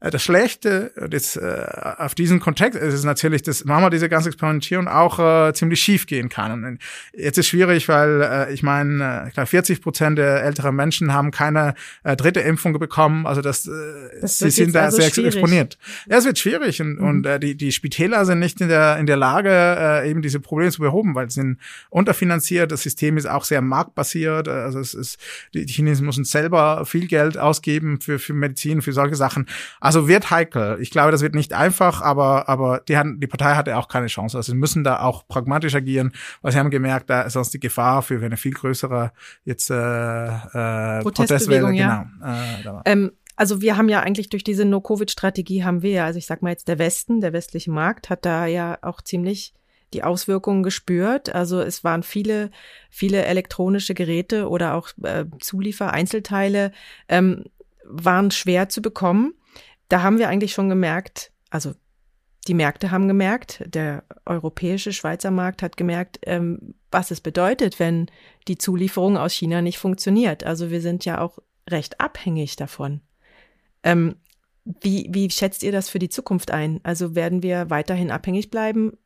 Äh, 0.00 0.10
das 0.10 0.22
Schlechte, 0.22 0.92
das, 1.10 1.36
äh, 1.36 1.66
auf 1.98 2.14
diesen 2.14 2.40
Kontext 2.40 2.78
ist 2.78 3.04
natürlich, 3.04 3.42
dass 3.42 3.64
manchmal 3.64 3.90
diese 3.90 4.08
ganze 4.08 4.28
Experimentierung 4.28 4.88
auch 4.88 5.18
äh, 5.18 5.52
ziemlich 5.54 5.80
schief 5.80 6.06
gehen 6.06 6.28
kann. 6.28 6.64
Und 6.64 6.78
jetzt 7.12 7.38
ist 7.38 7.48
schwierig, 7.48 7.88
weil 7.88 8.22
äh, 8.22 8.52
ich 8.52 8.62
meine, 8.62 9.30
äh, 9.34 9.46
40 9.46 9.80
Prozent 9.82 10.18
der 10.18 10.42
älteren 10.42 10.74
Menschen 10.74 11.12
haben 11.12 11.30
keine 11.30 11.74
äh, 12.04 12.16
dritte 12.16 12.40
Impfung 12.40 12.78
bekommen. 12.78 13.26
Also 13.26 13.40
das, 13.40 13.66
äh, 13.66 13.70
das 14.20 14.38
sie 14.38 14.50
sind 14.50 14.74
da 14.74 14.84
also 14.84 14.98
sehr 14.98 15.10
schwierig. 15.10 15.34
exponiert. 15.34 15.78
Ja, 16.08 16.18
es 16.18 16.24
wird 16.24 16.38
schwierig 16.38 16.80
und, 16.80 17.00
mhm. 17.00 17.08
und 17.08 17.26
äh, 17.26 17.40
die, 17.40 17.56
die 17.56 17.72
Spitäler 17.72 18.24
sind 18.24 18.38
nicht 18.38 18.60
in 18.60 18.68
der, 18.68 18.98
in 18.98 19.06
der 19.06 19.16
Lage, 19.16 19.50
äh, 19.50 20.10
eben 20.10 20.22
diese 20.22 20.40
Probleme 20.40 20.70
zu 20.70 20.80
behoben, 20.80 21.14
weil 21.14 21.30
sie 21.30 21.40
sind 21.40 21.58
unterfinanziert. 21.90 22.72
Das 22.72 22.82
System 22.82 23.16
ist 23.16 23.26
auch 23.26 23.44
sehr 23.44 23.62
marktbasiert. 23.62 24.48
Also 24.48 24.78
es 24.80 24.94
ist, 24.94 25.18
die 25.54 25.66
Chinesen 25.66 26.06
müssen 26.06 26.24
selber 26.24 26.84
viel 26.84 27.06
Geld 27.06 27.38
ausgeben 27.38 28.00
für, 28.00 28.18
für 28.18 28.34
Medizin, 28.34 28.82
für 28.82 28.92
solche 28.92 29.16
Sachen. 29.16 29.46
Also 29.86 30.08
wird 30.08 30.32
heikel. 30.32 30.78
Ich 30.80 30.90
glaube, 30.90 31.12
das 31.12 31.22
wird 31.22 31.36
nicht 31.36 31.52
einfach, 31.52 32.02
aber, 32.02 32.48
aber 32.48 32.80
die, 32.88 32.96
haben, 32.96 33.20
die 33.20 33.28
Partei 33.28 33.54
hatte 33.54 33.76
auch 33.76 33.86
keine 33.86 34.08
Chance. 34.08 34.36
Also 34.36 34.50
sie 34.50 34.58
müssen 34.58 34.82
da 34.82 34.98
auch 34.98 35.28
pragmatisch 35.28 35.76
agieren, 35.76 36.10
weil 36.42 36.50
sie 36.50 36.58
haben 36.58 36.70
gemerkt, 36.70 37.08
da 37.08 37.22
ist 37.22 37.34
sonst 37.34 37.54
die 37.54 37.60
Gefahr 37.60 38.02
für 38.02 38.20
eine 38.20 38.36
viel 38.36 38.50
größere 38.50 39.12
jetzt 39.44 39.70
äh, 39.70 39.76
äh, 39.76 41.02
Protestwelle. 41.02 41.72
Ja. 41.72 42.10
Genau, 42.20 42.78
äh, 42.80 42.90
ähm, 42.90 43.12
also 43.36 43.60
wir 43.60 43.76
haben 43.76 43.88
ja 43.88 44.00
eigentlich 44.00 44.28
durch 44.28 44.42
diese 44.42 44.64
No-Covid-Strategie 44.64 45.62
haben 45.62 45.82
wir 45.82 45.90
ja, 45.92 46.04
also 46.06 46.18
ich 46.18 46.26
sag 46.26 46.42
mal 46.42 46.50
jetzt 46.50 46.66
der 46.66 46.80
Westen, 46.80 47.20
der 47.20 47.32
westliche 47.32 47.70
Markt 47.70 48.10
hat 48.10 48.24
da 48.24 48.46
ja 48.46 48.78
auch 48.82 49.00
ziemlich 49.02 49.54
die 49.94 50.02
Auswirkungen 50.02 50.64
gespürt. 50.64 51.32
Also 51.32 51.60
es 51.60 51.84
waren 51.84 52.02
viele, 52.02 52.50
viele 52.90 53.24
elektronische 53.24 53.94
Geräte 53.94 54.48
oder 54.48 54.74
auch 54.74 54.88
äh, 55.04 55.26
Zuliefer, 55.38 55.92
Einzelteile 55.92 56.72
ähm, 57.08 57.44
waren 57.84 58.32
schwer 58.32 58.68
zu 58.68 58.82
bekommen 58.82 59.34
da 59.88 60.02
haben 60.02 60.18
wir 60.18 60.28
eigentlich 60.28 60.52
schon 60.52 60.68
gemerkt, 60.68 61.32
also 61.50 61.74
die 62.48 62.54
Märkte 62.54 62.90
haben 62.90 63.08
gemerkt, 63.08 63.62
der 63.66 64.04
europäische 64.24 64.92
Schweizer 64.92 65.30
Markt 65.30 65.62
hat 65.62 65.76
gemerkt, 65.76 66.20
ähm, 66.22 66.74
was 66.90 67.10
es 67.10 67.20
bedeutet, 67.20 67.80
wenn 67.80 68.06
die 68.46 68.58
Zulieferung 68.58 69.16
aus 69.16 69.32
China 69.32 69.62
nicht 69.62 69.78
funktioniert. 69.78 70.44
Also 70.44 70.70
wir 70.70 70.80
sind 70.80 71.04
ja 71.04 71.20
auch 71.20 71.38
recht 71.68 72.00
abhängig 72.00 72.56
davon. 72.56 73.00
Ähm, 73.82 74.16
wie, 74.64 75.08
wie 75.10 75.30
schätzt 75.30 75.62
ihr 75.62 75.72
das 75.72 75.88
für 75.88 75.98
die 75.98 76.08
Zukunft 76.08 76.50
ein? 76.50 76.80
Also 76.82 77.14
werden 77.14 77.42
wir 77.42 77.70
weiterhin 77.70 78.10
abhängig 78.10 78.50
bleiben 78.50 78.96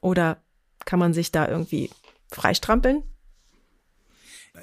oder 0.00 0.42
kann 0.84 0.98
man 0.98 1.12
sich 1.12 1.32
da 1.32 1.48
irgendwie 1.48 1.90
freistrampeln? 2.30 3.02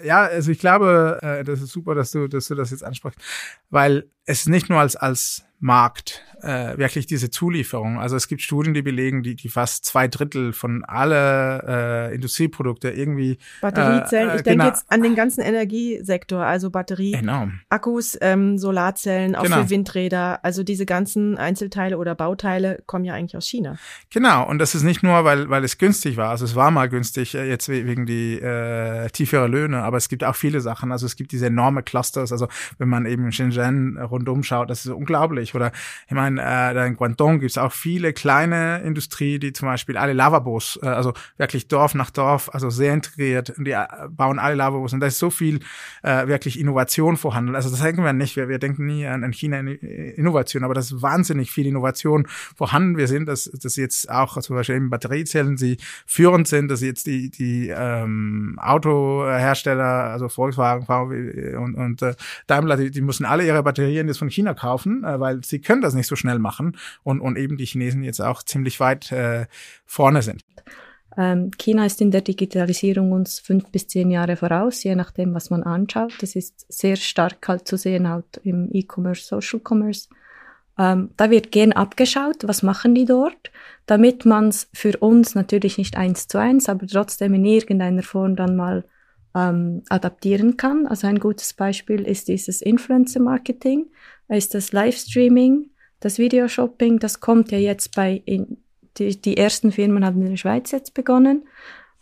Ja, 0.04 0.24
also 0.24 0.52
ich 0.52 0.60
glaube, 0.60 1.20
äh, 1.22 1.44
das 1.44 1.62
ist 1.62 1.72
super, 1.72 1.96
dass 1.96 2.12
du, 2.12 2.28
dass 2.28 2.48
du 2.48 2.56
das 2.56 2.72
jetzt 2.72 2.84
ansprichst, 2.84 3.20
weil 3.70 4.10
es 4.26 4.46
nicht 4.46 4.70
nur 4.70 4.80
als, 4.80 4.96
als 4.96 5.45
Markt 5.66 6.24
äh, 6.46 6.78
wirklich 6.78 7.08
diese 7.08 7.30
Zulieferung. 7.30 8.00
Also 8.00 8.16
es 8.16 8.28
gibt 8.28 8.42
Studien, 8.42 8.74
die 8.74 8.84
belegen, 8.84 9.24
die, 9.24 9.36
die 9.36 9.50
fast 9.50 9.84
zwei 9.86 10.08
Drittel 10.08 10.54
von 10.54 10.84
alle 10.86 12.10
äh, 12.12 12.16
Industrieprodukte 12.16 12.92
irgendwie 12.92 13.40
Batteriezellen. 13.62 14.30
Äh, 14.30 14.36
ich 14.38 14.42
denke 14.44 14.60
genau. 14.60 14.66
jetzt 14.68 14.86
an 14.90 15.02
den 15.02 15.16
ganzen 15.16 15.42
Energiesektor, 15.42 16.44
also 16.44 16.70
Batterie, 16.70 17.14
genau. 17.14 17.50
Akkus, 17.70 18.18
ähm, 18.22 18.58
Solarzellen, 18.60 19.36
auch 19.36 19.44
genau. 19.44 19.64
für 19.64 19.70
Windräder. 19.72 20.44
Also 20.44 20.64
diese 20.64 20.86
ganzen 20.86 21.38
Einzelteile 21.38 21.98
oder 21.98 22.14
Bauteile 22.14 22.84
kommen 22.86 23.06
ja 23.06 23.14
eigentlich 23.14 23.36
aus 23.36 23.48
China. 23.48 23.78
Genau. 24.12 24.48
Und 24.48 24.60
das 24.60 24.76
ist 24.76 24.84
nicht 24.84 25.02
nur, 25.02 25.24
weil 25.26 25.50
weil 25.50 25.64
es 25.64 25.80
günstig 25.80 26.16
war. 26.16 26.30
Also 26.30 26.46
es 26.46 26.56
war 26.56 26.70
mal 26.70 26.90
günstig 26.90 27.34
äh, 27.34 27.50
jetzt 27.50 27.70
wegen 27.70 28.06
die 28.06 28.40
äh, 28.40 29.10
tiefere 29.10 29.48
Löhne, 29.48 29.82
aber 29.82 29.98
es 29.98 30.10
gibt 30.10 30.24
auch 30.24 30.36
viele 30.36 30.62
Sachen. 30.62 30.92
Also 30.92 31.08
es 31.08 31.16
gibt 31.16 31.32
diese 31.32 31.48
enorme 31.48 31.82
Clusters. 31.82 32.32
Also 32.32 32.48
wenn 32.78 32.90
man 32.90 33.08
eben 33.08 33.32
Shenzhen 33.32 33.98
rundum 33.98 34.44
schaut, 34.44 34.70
das 34.70 34.86
ist 34.86 34.92
unglaublich. 34.92 35.55
Oder 35.56 35.72
ich 36.08 36.14
meine 36.14 36.42
äh, 36.42 36.74
da 36.74 36.86
in 36.86 36.96
Guangdong 36.96 37.40
gibt 37.40 37.52
es 37.52 37.58
auch 37.58 37.72
viele 37.72 38.14
kleine 38.14 38.82
Industrie, 38.82 39.40
die 39.40 39.54
zum 39.54 39.68
Beispiel 39.68 39.98
alle 39.98 40.14
Lavabos, 40.14 40.80
äh, 40.82 40.88
also 40.88 41.14
wirklich 41.38 41.68
Dorf 41.68 41.96
nach 41.96 42.12
Dorf, 42.12 42.50
also 42.54 42.70
sehr 42.70 42.94
integriert, 42.94 43.52
und 43.52 43.66
die 43.66 43.72
äh, 43.72 43.86
bauen 44.10 44.40
alle 44.40 44.56
Lavabos 44.56 44.94
und 44.94 45.00
da 45.00 45.08
ist 45.08 45.20
so 45.20 45.30
viel 45.30 45.60
äh, 46.04 46.28
wirklich 46.28 46.60
Innovation 46.60 47.18
vorhanden. 47.18 47.56
Also 47.56 47.70
das 47.70 47.82
denken 47.82 48.04
wir 48.04 48.14
nicht, 48.14 48.36
wir, 48.36 48.50
wir 48.50 48.60
denken 48.60 48.86
nie 48.86 49.06
an, 49.06 49.24
an 49.24 49.32
China 49.34 49.60
Innovation, 49.60 50.64
aber 50.64 50.74
das 50.74 50.92
ist 50.92 51.02
wahnsinnig 51.02 51.52
viel 51.52 51.68
Innovation 51.68 52.28
vorhanden. 52.56 52.98
Wir 52.98 53.08
sehen, 53.08 53.26
dass, 53.26 53.46
dass 53.46 53.76
jetzt 53.76 54.10
auch 54.10 54.40
zum 54.42 54.56
Beispiel 54.56 54.76
in 54.76 54.90
Batteriezellen 54.90 55.58
sie 55.58 55.78
führend 56.06 56.48
sind, 56.48 56.70
dass 56.70 56.82
jetzt 56.82 57.08
die, 57.08 57.30
die 57.30 57.70
ähm, 57.70 58.58
Autohersteller, 58.62 59.84
also 59.84 60.30
Volkswagen, 60.30 60.86
VW 60.86 61.56
und, 61.56 61.76
und 61.76 62.02
äh, 62.02 62.16
Daimler, 62.48 62.78
die, 62.78 62.92
die 62.92 63.02
müssen 63.02 63.26
alle 63.26 63.46
ihre 63.46 63.64
Batterien 63.64 64.08
jetzt 64.08 64.20
von 64.20 64.30
China 64.30 64.54
kaufen, 64.54 65.04
äh, 65.04 65.20
weil 65.20 65.35
sie 65.44 65.60
können 65.60 65.82
das 65.82 65.94
nicht 65.94 66.08
so 66.08 66.16
schnell 66.16 66.40
machen 66.40 66.78
und, 67.04 67.22
und 67.22 67.38
eben 67.38 67.58
die 67.58 67.66
Chinesen 67.66 68.04
jetzt 68.04 68.22
auch 68.22 68.44
ziemlich 68.44 68.80
weit 68.80 69.12
äh, 69.12 69.46
vorne 69.86 70.22
sind. 70.22 70.44
Ähm, 71.18 71.52
China 71.58 71.86
ist 71.86 72.02
in 72.02 72.12
der 72.12 72.22
Digitalisierung 72.22 73.12
uns 73.12 73.40
fünf 73.40 73.72
bis 73.72 73.88
zehn 73.88 74.12
Jahre 74.12 74.36
voraus, 74.36 74.84
je 74.84 74.96
nachdem, 74.96 75.34
was 75.34 75.50
man 75.50 75.64
anschaut. 75.64 76.14
Das 76.20 76.36
ist 76.36 76.66
sehr 76.68 76.98
stark 76.98 77.48
halt 77.48 77.68
zu 77.68 77.78
sehen 77.78 78.10
halt 78.10 78.42
im 78.44 78.70
E-Commerce, 78.72 79.26
Social 79.26 79.62
Commerce. 79.66 80.10
Ähm, 80.78 81.12
da 81.16 81.30
wird 81.30 81.52
gern 81.52 81.72
abgeschaut, 81.72 82.44
was 82.44 82.64
machen 82.64 82.96
die 82.96 83.06
dort, 83.06 83.52
damit 83.86 84.26
man 84.26 84.50
es 84.50 84.70
für 84.74 84.98
uns 84.98 85.36
natürlich 85.36 85.78
nicht 85.78 85.96
eins 85.96 86.28
zu 86.28 86.38
eins, 86.38 86.68
aber 86.68 86.86
trotzdem 86.86 87.34
in 87.34 87.46
irgendeiner 87.46 88.04
Form 88.04 88.36
dann 88.36 88.58
mal 88.58 88.84
ähm, 89.34 89.84
adaptieren 89.90 90.58
kann. 90.58 90.86
Also 90.86 91.08
ein 91.08 91.20
gutes 91.20 91.54
Beispiel 91.54 92.02
ist 92.02 92.28
dieses 92.28 92.62
Influencer-Marketing, 92.62 93.86
ist 94.30 94.54
das 94.54 94.72
Livestreaming, 94.72 95.70
das 96.00 96.18
Videoshopping, 96.18 97.00
das 97.00 97.20
kommt 97.20 97.52
ja 97.52 97.58
jetzt 97.58 97.96
bei, 97.96 98.22
in, 98.26 98.58
die, 98.98 99.20
die 99.20 99.38
ersten 99.38 99.72
Firmen 99.72 100.06
haben 100.06 100.22
in 100.22 100.30
der 100.30 100.38
Schweiz 100.38 100.72
jetzt 100.72 100.94
begonnen. 100.94 101.48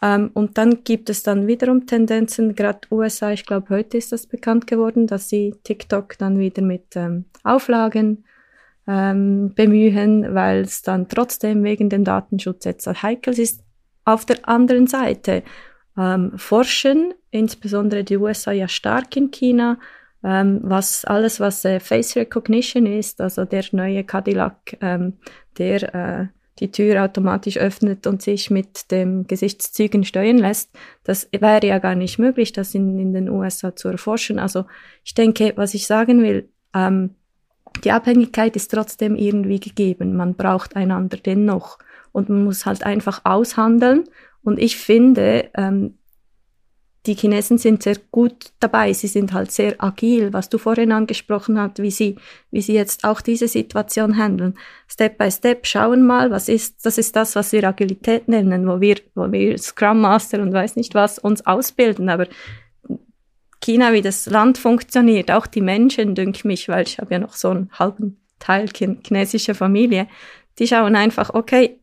Ähm, 0.02 0.32
und 0.34 0.58
dann 0.58 0.84
gibt 0.84 1.10
es 1.10 1.24
dann 1.24 1.48
wiederum 1.48 1.86
Tendenzen, 1.86 2.56
gerade 2.56 2.80
USA, 2.92 3.32
ich 3.32 3.46
glaube, 3.46 3.70
heute 3.70 3.98
ist 3.98 4.12
das 4.12 4.28
bekannt 4.28 4.68
geworden, 4.68 5.08
dass 5.08 5.30
sie 5.30 5.56
TikTok 5.64 6.18
dann 6.18 6.40
wieder 6.40 6.62
mit 6.62 6.96
ähm, 6.96 7.26
Auflagen 7.44 8.26
ähm, 8.88 9.54
bemühen, 9.56 10.36
weil 10.36 10.62
es 10.62 10.82
dann 10.82 11.08
trotzdem 11.08 11.64
wegen 11.64 11.90
dem 11.90 12.04
Datenschutz 12.04 12.66
jetzt 12.66 12.86
heikel 13.02 13.40
ist. 13.40 13.64
Auf 14.06 14.26
der 14.26 14.48
anderen 14.48 14.88
Seite 14.88 15.44
ähm, 15.98 16.38
forschen, 16.38 17.14
insbesondere 17.32 18.04
die 18.04 18.18
USA 18.18 18.52
ja 18.52 18.68
stark 18.68 19.16
in 19.16 19.32
China, 19.32 19.80
ähm, 20.24 20.60
was 20.64 21.06
alles, 21.06 21.40
was 21.40 21.66
äh, 21.66 21.80
Face 21.80 22.16
Recognition 22.16 22.86
ist, 22.86 23.22
also 23.22 23.46
der 23.46 23.66
neue 23.72 24.04
Cadillac, 24.04 24.78
ähm, 24.82 25.14
der 25.58 25.96
äh, 25.96 26.28
die 26.60 26.72
Tür 26.72 27.04
automatisch 27.04 27.58
öffnet 27.58 28.06
und 28.06 28.22
sich 28.22 28.52
mit 28.52 28.92
dem 28.92 29.26
Gesichtszügen 29.26 30.04
steuern 30.04 30.38
lässt. 30.38 30.70
Das 31.04 31.28
wäre 31.32 31.66
ja 31.66 31.80
gar 31.80 31.96
nicht 31.96 32.20
möglich, 32.20 32.54
das 32.54 32.76
in, 32.76 33.00
in 33.00 33.14
den 33.14 33.30
USA 33.30 33.76
zu 33.76 33.90
erforschen. 33.90 34.38
Also 34.38 34.66
ich 35.04 35.16
denke, 35.16 35.54
was 35.56 35.74
ich 35.74 35.88
sagen 35.88 36.22
will, 36.22 36.50
ähm, 36.76 37.16
die 37.84 37.92
Abhängigkeit 37.92 38.56
ist 38.56 38.70
trotzdem 38.70 39.16
irgendwie 39.16 39.60
gegeben. 39.60 40.16
Man 40.16 40.36
braucht 40.36 40.76
einander 40.76 41.18
dennoch. 41.18 41.80
Und 42.12 42.30
man 42.30 42.44
muss 42.44 42.68
halt 42.68 42.84
einfach 42.84 43.22
aushandeln. 43.24 44.04
Und 44.44 44.60
ich 44.60 44.78
finde, 44.78 45.50
ähm, 45.56 45.98
die 47.06 47.16
Chinesen 47.16 47.58
sind 47.58 47.84
sehr 47.84 47.98
gut 48.12 48.54
dabei. 48.62 48.94
Sie 48.94 49.08
sind 49.08 49.34
halt 49.34 49.52
sehr 49.52 49.76
agil, 49.84 50.32
was 50.32 50.48
du 50.48 50.58
vorhin 50.58 50.94
angesprochen 50.94 51.60
hast, 51.60 51.82
wie 51.82 51.92
sie, 51.92 52.16
wie 52.50 52.62
sie 52.62 52.74
jetzt 52.74 53.04
auch 53.04 53.20
diese 53.20 53.50
Situation 53.50 54.18
handeln. 54.18 54.58
Step 54.88 55.18
by 55.18 55.30
Step 55.30 55.68
schauen 55.68 56.06
mal, 56.06 56.32
was 56.32 56.48
ist, 56.48 56.86
das 56.86 56.98
ist 56.98 57.16
das, 57.16 57.36
was 57.36 57.52
wir 57.52 57.66
Agilität 57.66 58.30
nennen, 58.30 58.68
wo 58.68 58.80
wir, 58.80 58.96
wo 59.16 59.30
wir 59.30 59.58
Scrum 59.58 60.00
Master 60.00 60.42
und 60.42 60.54
weiß 60.54 60.78
nicht 60.78 60.96
was 60.96 61.20
uns 61.20 61.46
ausbilden. 61.46 62.08
Aber 62.08 62.28
China, 63.60 63.92
wie 63.92 64.02
das 64.02 64.26
Land 64.26 64.58
funktioniert, 64.58 65.30
auch 65.30 65.48
die 65.48 65.62
Menschen, 65.62 66.16
dünke 66.16 66.48
mich, 66.48 66.70
weil 66.70 66.88
ich 66.88 67.00
habe 67.00 67.14
ja 67.14 67.20
noch 67.20 67.34
so 67.34 67.50
einen 67.50 67.70
halben 67.74 68.18
Teil 68.40 68.68
chinesischer 68.70 69.56
Familie, 69.56 70.08
die 70.60 70.68
schauen 70.68 70.96
einfach, 70.96 71.34
okay, 71.34 71.80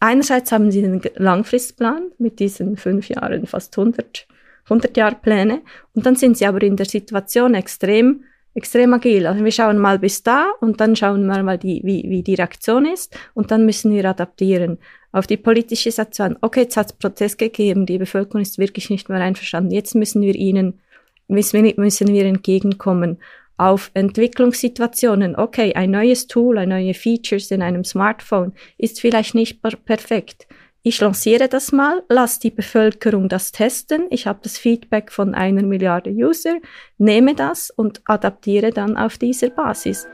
einerseits 0.00 0.52
haben 0.52 0.70
sie 0.70 0.84
einen 0.84 1.02
Langfristplan 1.16 2.12
mit 2.18 2.40
diesen 2.40 2.76
fünf 2.76 3.08
Jahren, 3.08 3.46
fast 3.46 3.76
100, 3.76 4.26
100 4.64 4.96
Jahre 4.96 5.16
Pläne, 5.16 5.62
und 5.94 6.06
dann 6.06 6.16
sind 6.16 6.36
sie 6.38 6.46
aber 6.46 6.62
in 6.62 6.76
der 6.76 6.86
Situation 6.86 7.54
extrem, 7.54 8.24
extrem 8.54 8.94
agil. 8.94 9.26
Also 9.26 9.44
wir 9.44 9.52
schauen 9.52 9.78
mal 9.78 9.98
bis 9.98 10.22
da 10.22 10.52
und 10.60 10.80
dann 10.80 10.96
schauen 10.96 11.26
wir 11.26 11.42
mal, 11.42 11.58
die, 11.58 11.82
wie, 11.84 12.04
wie 12.08 12.22
die 12.22 12.34
Reaktion 12.34 12.86
ist 12.86 13.16
und 13.34 13.50
dann 13.50 13.66
müssen 13.66 13.92
wir 13.92 14.04
adaptieren 14.04 14.78
auf 15.12 15.26
die 15.26 15.36
politische 15.36 15.90
Situation. 15.90 16.36
Okay, 16.40 16.62
jetzt 16.62 16.76
hat 16.76 16.86
es 16.86 16.92
Protest 16.94 17.38
gegeben, 17.38 17.86
die 17.86 17.98
Bevölkerung 17.98 18.42
ist 18.42 18.58
wirklich 18.58 18.90
nicht 18.90 19.08
mehr 19.08 19.20
einverstanden. 19.20 19.70
Jetzt 19.70 19.94
müssen 19.94 20.22
wir 20.22 20.34
ihnen 20.34 20.80
müssen 21.28 22.12
wir 22.12 22.24
entgegenkommen 22.26 23.18
auf 23.56 23.90
Entwicklungssituationen. 23.94 25.36
Okay, 25.36 25.74
ein 25.74 25.90
neues 25.90 26.26
Tool, 26.26 26.58
ein 26.58 26.68
neue 26.68 26.94
Features 26.94 27.50
in 27.50 27.62
einem 27.62 27.84
Smartphone 27.84 28.52
ist 28.78 29.00
vielleicht 29.00 29.34
nicht 29.34 29.62
per 29.62 29.76
perfekt. 29.76 30.46
Ich 30.86 31.00
lanciere 31.00 31.48
das 31.48 31.72
mal, 31.72 32.02
lasse 32.10 32.40
die 32.40 32.50
Bevölkerung 32.50 33.30
das 33.30 33.52
testen. 33.52 34.02
Ich 34.10 34.26
habe 34.26 34.40
das 34.42 34.58
Feedback 34.58 35.10
von 35.10 35.34
einer 35.34 35.62
Milliarde 35.62 36.10
User, 36.10 36.56
nehme 36.98 37.34
das 37.34 37.70
und 37.70 38.02
adaptiere 38.04 38.70
dann 38.70 38.98
auf 38.98 39.16
dieser 39.16 39.48
Basis. 39.48 40.06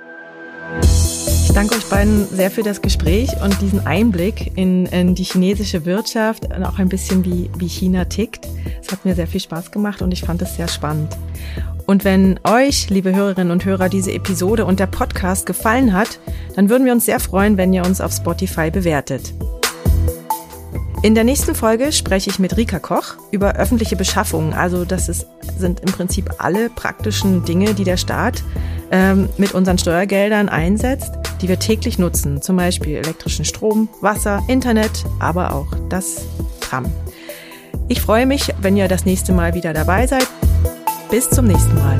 Ich 0.81 1.53
danke 1.53 1.75
euch 1.75 1.87
beiden 1.87 2.25
sehr 2.29 2.53
für 2.53 2.63
das 2.63 2.81
Gespräch 2.81 3.31
und 3.43 3.61
diesen 3.61 3.85
Einblick 3.85 4.57
in, 4.57 4.87
in 4.87 5.17
die 5.17 5.25
chinesische 5.25 5.85
Wirtschaft 5.87 6.45
und 6.45 6.63
auch 6.63 6.79
ein 6.79 6.89
bisschen 6.89 7.25
wie, 7.25 7.51
wie 7.59 7.67
China 7.67 8.05
tickt. 8.05 8.47
Es 8.81 8.93
hat 8.93 9.05
mir 9.05 9.17
sehr 9.17 9.27
viel 9.27 9.41
Spaß 9.41 9.73
gemacht 9.73 10.03
und 10.03 10.13
ich 10.13 10.21
fand 10.21 10.41
es 10.41 10.55
sehr 10.55 10.69
spannend. 10.69 11.17
Und 11.87 12.05
wenn 12.05 12.39
euch, 12.45 12.91
liebe 12.91 13.13
Hörerinnen 13.13 13.51
und 13.51 13.65
Hörer, 13.65 13.89
diese 13.89 14.13
Episode 14.13 14.65
und 14.65 14.79
der 14.79 14.87
Podcast 14.87 15.47
gefallen 15.47 15.93
hat, 15.93 16.21
dann 16.55 16.71
würden 16.71 16.85
wir 16.85 16.93
uns 16.93 17.07
sehr 17.07 17.19
freuen, 17.19 17.57
wenn 17.57 17.73
ihr 17.73 17.85
uns 17.85 18.01
auf 18.01 18.13
Spotify 18.13 18.71
bewertet. 18.71 19.35
In 21.03 21.15
der 21.15 21.25
nächsten 21.25 21.55
Folge 21.55 21.93
spreche 21.93 22.29
ich 22.29 22.39
mit 22.39 22.59
Rika 22.59 22.79
Koch 22.79 23.15
über 23.31 23.55
öffentliche 23.55 23.97
Beschaffungen. 23.97 24.53
Also 24.53 24.85
das 24.85 25.09
ist, 25.09 25.27
sind 25.57 25.81
im 25.81 25.91
Prinzip 25.93 26.29
alle 26.37 26.69
praktischen 26.69 27.43
Dinge, 27.47 27.73
die 27.73 27.85
der 27.85 27.97
Staat 27.97 28.45
ähm, 28.91 29.31
mit 29.39 29.55
unseren 29.55 29.79
Steuergeldern 29.79 30.51
einsetzt, 30.51 31.13
die 31.41 31.49
wir 31.49 31.59
täglich 31.59 31.99
nutzen, 31.99 32.43
zum 32.43 32.57
Beispiel 32.57 32.97
elektrischen 32.97 33.47
Strom, 33.47 33.89
Wasser, 34.03 34.43
Internet, 34.47 35.07
aber 35.21 35.55
auch 35.55 35.69
das 35.89 36.27
Tram. 36.61 36.85
Ich 37.89 38.03
freue 38.03 38.27
mich, 38.27 38.53
wenn 38.61 38.77
ihr 38.77 38.87
das 38.87 39.07
nächste 39.07 39.33
Mal 39.33 39.55
wieder 39.55 39.73
dabei 39.73 40.07
seid. 40.07 40.29
Bis 41.11 41.31
zum 41.31 41.47
nächsten 41.47 41.77
Mal. 41.77 41.97